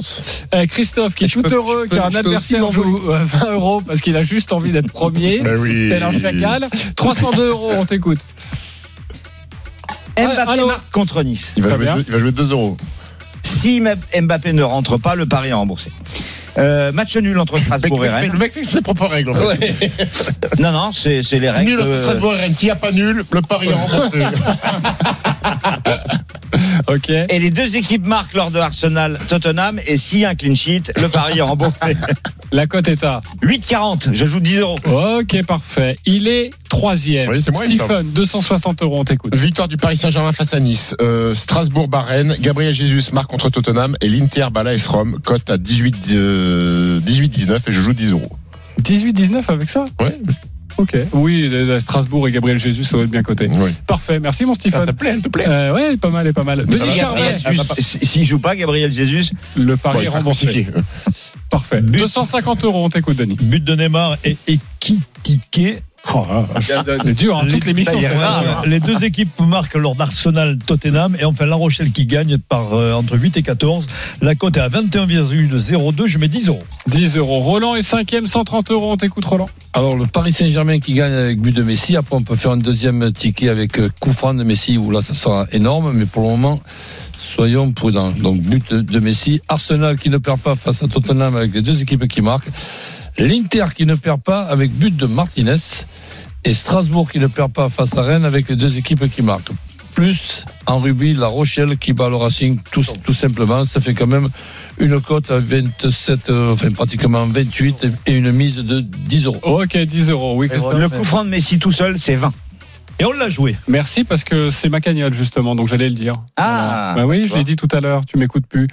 [0.55, 3.51] Euh, Christophe, qui est Je tout peux- heureux, qui a un adversaire joue euh, 20
[3.51, 5.39] euros parce qu'il a juste envie d'être premier.
[5.43, 5.89] Ben oui.
[5.89, 6.67] Tel un chacal.
[6.95, 8.19] 302 euros, on t'écoute.
[10.17, 11.53] Mbappé marque contre Nice.
[11.57, 11.95] Il va, Très jouer bien.
[11.97, 12.77] deux, il va jouer 2 euros.
[13.43, 15.91] Si Mbappé ne rentre pas, le pari est remboursé.
[16.57, 18.37] Euh, match nul entre Strasbourg et Le Rennes.
[18.37, 19.31] mec fixe ses propres règles.
[19.31, 19.91] En fait.
[20.59, 21.71] Non, non, c'est les règles.
[21.71, 22.53] Nul entre Strasbourg et Rennes.
[22.53, 24.19] S'il n'y a pas nul, le pari est remboursé.
[26.87, 27.09] Ok.
[27.09, 29.79] Et les deux équipes marquent lors de Arsenal Tottenham.
[29.87, 31.97] Et s'il y a un clean sheet, le pari est remboursé.
[32.51, 33.21] La cote est à.
[33.41, 34.13] 8,40.
[34.13, 34.79] Je joue 10 euros.
[34.85, 35.95] Ok, parfait.
[36.05, 37.29] Il est troisième.
[37.29, 39.35] Oui, c'est moi, Stephen, 260 euros, on t'écoute.
[39.35, 40.95] Victoire du Paris Saint-Germain face à Nice.
[41.01, 42.35] Euh, Strasbourg bat Rennes.
[42.39, 43.97] Gabriel Jesus marque contre Tottenham.
[44.01, 45.19] Et l'Inter l'AS Rome.
[45.23, 48.37] Cote à 18, euh, 18-19 et je joue 10 euros.
[48.81, 49.85] 18-19 avec ça?
[49.99, 50.17] Ouais.
[50.77, 50.93] Ok.
[51.13, 51.49] Oui,
[51.79, 53.49] Strasbourg et Gabriel Jésus, ça doit être bien coté.
[53.53, 53.71] Oui.
[53.87, 54.19] Parfait.
[54.19, 54.85] Merci, mon Ça, Stephen.
[54.85, 55.45] ça plaît, elle te plaît.
[55.47, 56.65] Euh, ouais, pas mal, et pas mal.
[56.65, 60.67] Denis Si Charvet, Jesus- si- S'il joue pas, Gabriel Jesus, le pari est remboursé.
[61.49, 61.79] Parfait.
[61.81, 61.99] But.
[61.99, 63.37] 250 euros, on t'écoute, Denis.
[63.39, 65.77] But de Neymar et Ekitike.
[65.77, 65.94] Oh,
[67.03, 67.93] c'est dur, hein, toute l'émission.
[67.93, 68.27] ça y est, ça va.
[68.29, 72.73] rare, Les deux équipes marquent lors d'Arsenal Tottenham et enfin La Rochelle qui gagne par
[72.73, 73.85] euh, entre 8 et 14.
[74.21, 76.07] La cote est à 21,02.
[76.07, 76.63] Je mets 10 euros.
[76.87, 77.39] 10 euros.
[77.41, 79.49] Roland est cinquième, 130 euros, on t'écoute, Roland.
[79.73, 81.95] Alors, le Paris Saint-Germain qui gagne avec but de Messi.
[81.97, 85.01] Après, on peut faire un deuxième ticket avec euh, coup franc de Messi, où là,
[85.01, 85.91] ça sera énorme.
[85.93, 86.61] Mais pour le moment,
[87.19, 88.11] soyons prudents.
[88.11, 89.41] Donc, but de- de Messi.
[89.49, 92.47] Arsenal qui ne perd pas face à Tottenham avec les deux équipes qui marquent.
[93.17, 95.55] L'Inter qui ne perd pas avec but de Martinez.
[96.45, 99.51] Et Strasbourg qui ne perd pas face à Rennes avec les deux équipes qui marquent.
[99.95, 103.65] Plus en rugby, La Rochelle qui bat le Racing tout, tout simplement.
[103.65, 104.29] Ça fait quand même
[104.77, 109.39] une cote à 27, euh, enfin pratiquement 28 et une mise de 10 euros.
[109.43, 110.35] Ok, 10 euros.
[110.37, 110.77] Oui, Christophe.
[110.77, 112.31] le coup franc de Messi tout seul, c'est 20.
[112.99, 113.57] Et on l'a joué.
[113.67, 116.21] Merci parce que c'est ma cagnotte, justement, donc j'allais le dire.
[116.37, 116.93] Ah.
[116.95, 118.67] Bah oui, je l'ai dit tout à l'heure, tu m'écoutes plus.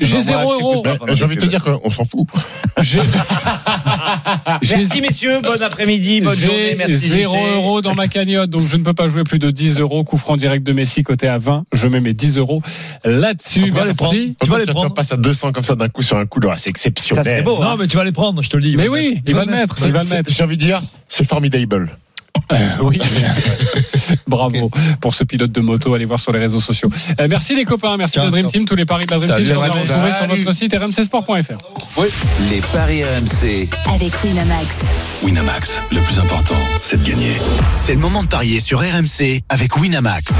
[0.00, 0.82] J'ai Non, 0 moi, je euros.
[0.82, 2.28] Ben, J'ai envie de te dire qu'on s'en fout.
[2.80, 3.00] J'ai
[4.76, 7.08] Merci messieurs, bon après-midi, bonne journée, j'ai merci.
[7.08, 7.54] 0 JC.
[7.56, 10.04] euros dans ma cagnotte, donc je ne peux pas jouer plus de 10 euros.
[10.04, 11.64] Coup franc direct de Messi, côté à 20.
[11.72, 12.62] Je mets mes 10 euros
[13.04, 13.70] là-dessus.
[13.70, 14.12] On va les prendre.
[14.14, 14.36] Merci.
[14.42, 14.94] Tu vas les Tu prendre.
[14.94, 17.24] passes à 200 comme ça d'un coup sur un coup, c'est exceptionnel.
[17.24, 17.56] Ça beau.
[17.56, 17.76] Non, hein.
[17.78, 18.76] mais tu vas les prendre, je te le dis.
[18.76, 19.76] Mais oui, il va le mettre.
[20.28, 21.90] J'ai envie de dire, c'est formidable.
[22.52, 22.98] Euh, oui.
[24.26, 24.70] Bravo
[25.00, 25.94] pour ce pilote de moto.
[25.94, 26.90] Allez voir sur les réseaux sociaux.
[27.20, 27.96] Euh, merci les copains.
[27.96, 28.66] Merci de Dream Team.
[28.66, 32.02] Tous les paris de la Dream Salut, Team sont à retrouver sur notre site rmcsport.fr.
[32.50, 33.68] Les paris RMC.
[33.94, 34.76] avec Winamax.
[35.22, 37.32] Winamax, le plus important, c'est de gagner.
[37.76, 40.32] C'est le moment de parier sur RMC avec Winamax.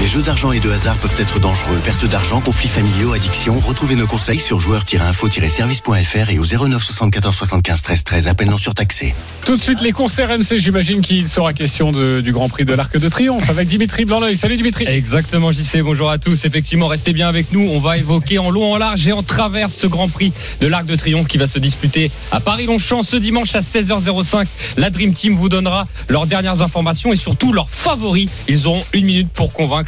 [0.00, 1.76] Les jeux d'argent et de hasard peuvent être dangereux.
[1.84, 3.58] Perte d'argent, conflits familiaux, addiction.
[3.58, 8.28] Retrouvez nos conseils sur joueurs-info-service.fr et au 09 74 75 13 13.
[8.28, 9.12] Appel non surtaxé.
[9.44, 10.58] Tout de suite les courses RMC.
[10.58, 14.36] J'imagine qu'il sera question de- du Grand Prix de l'Arc de Triomphe avec Dimitri Blanc-L'œil.
[14.36, 14.84] Salut Dimitri.
[14.86, 15.82] Exactement, JC.
[15.82, 16.44] Bonjour à tous.
[16.44, 17.68] Effectivement, restez bien avec nous.
[17.68, 20.86] On va évoquer en long, en large et en travers ce Grand Prix de l'Arc
[20.86, 24.46] de Triomphe qui va se disputer à Paris-Longchamp ce dimanche à 16h05.
[24.76, 28.28] La Dream Team vous donnera leurs dernières informations et surtout leurs favoris.
[28.48, 29.87] Ils auront une minute pour convaincre.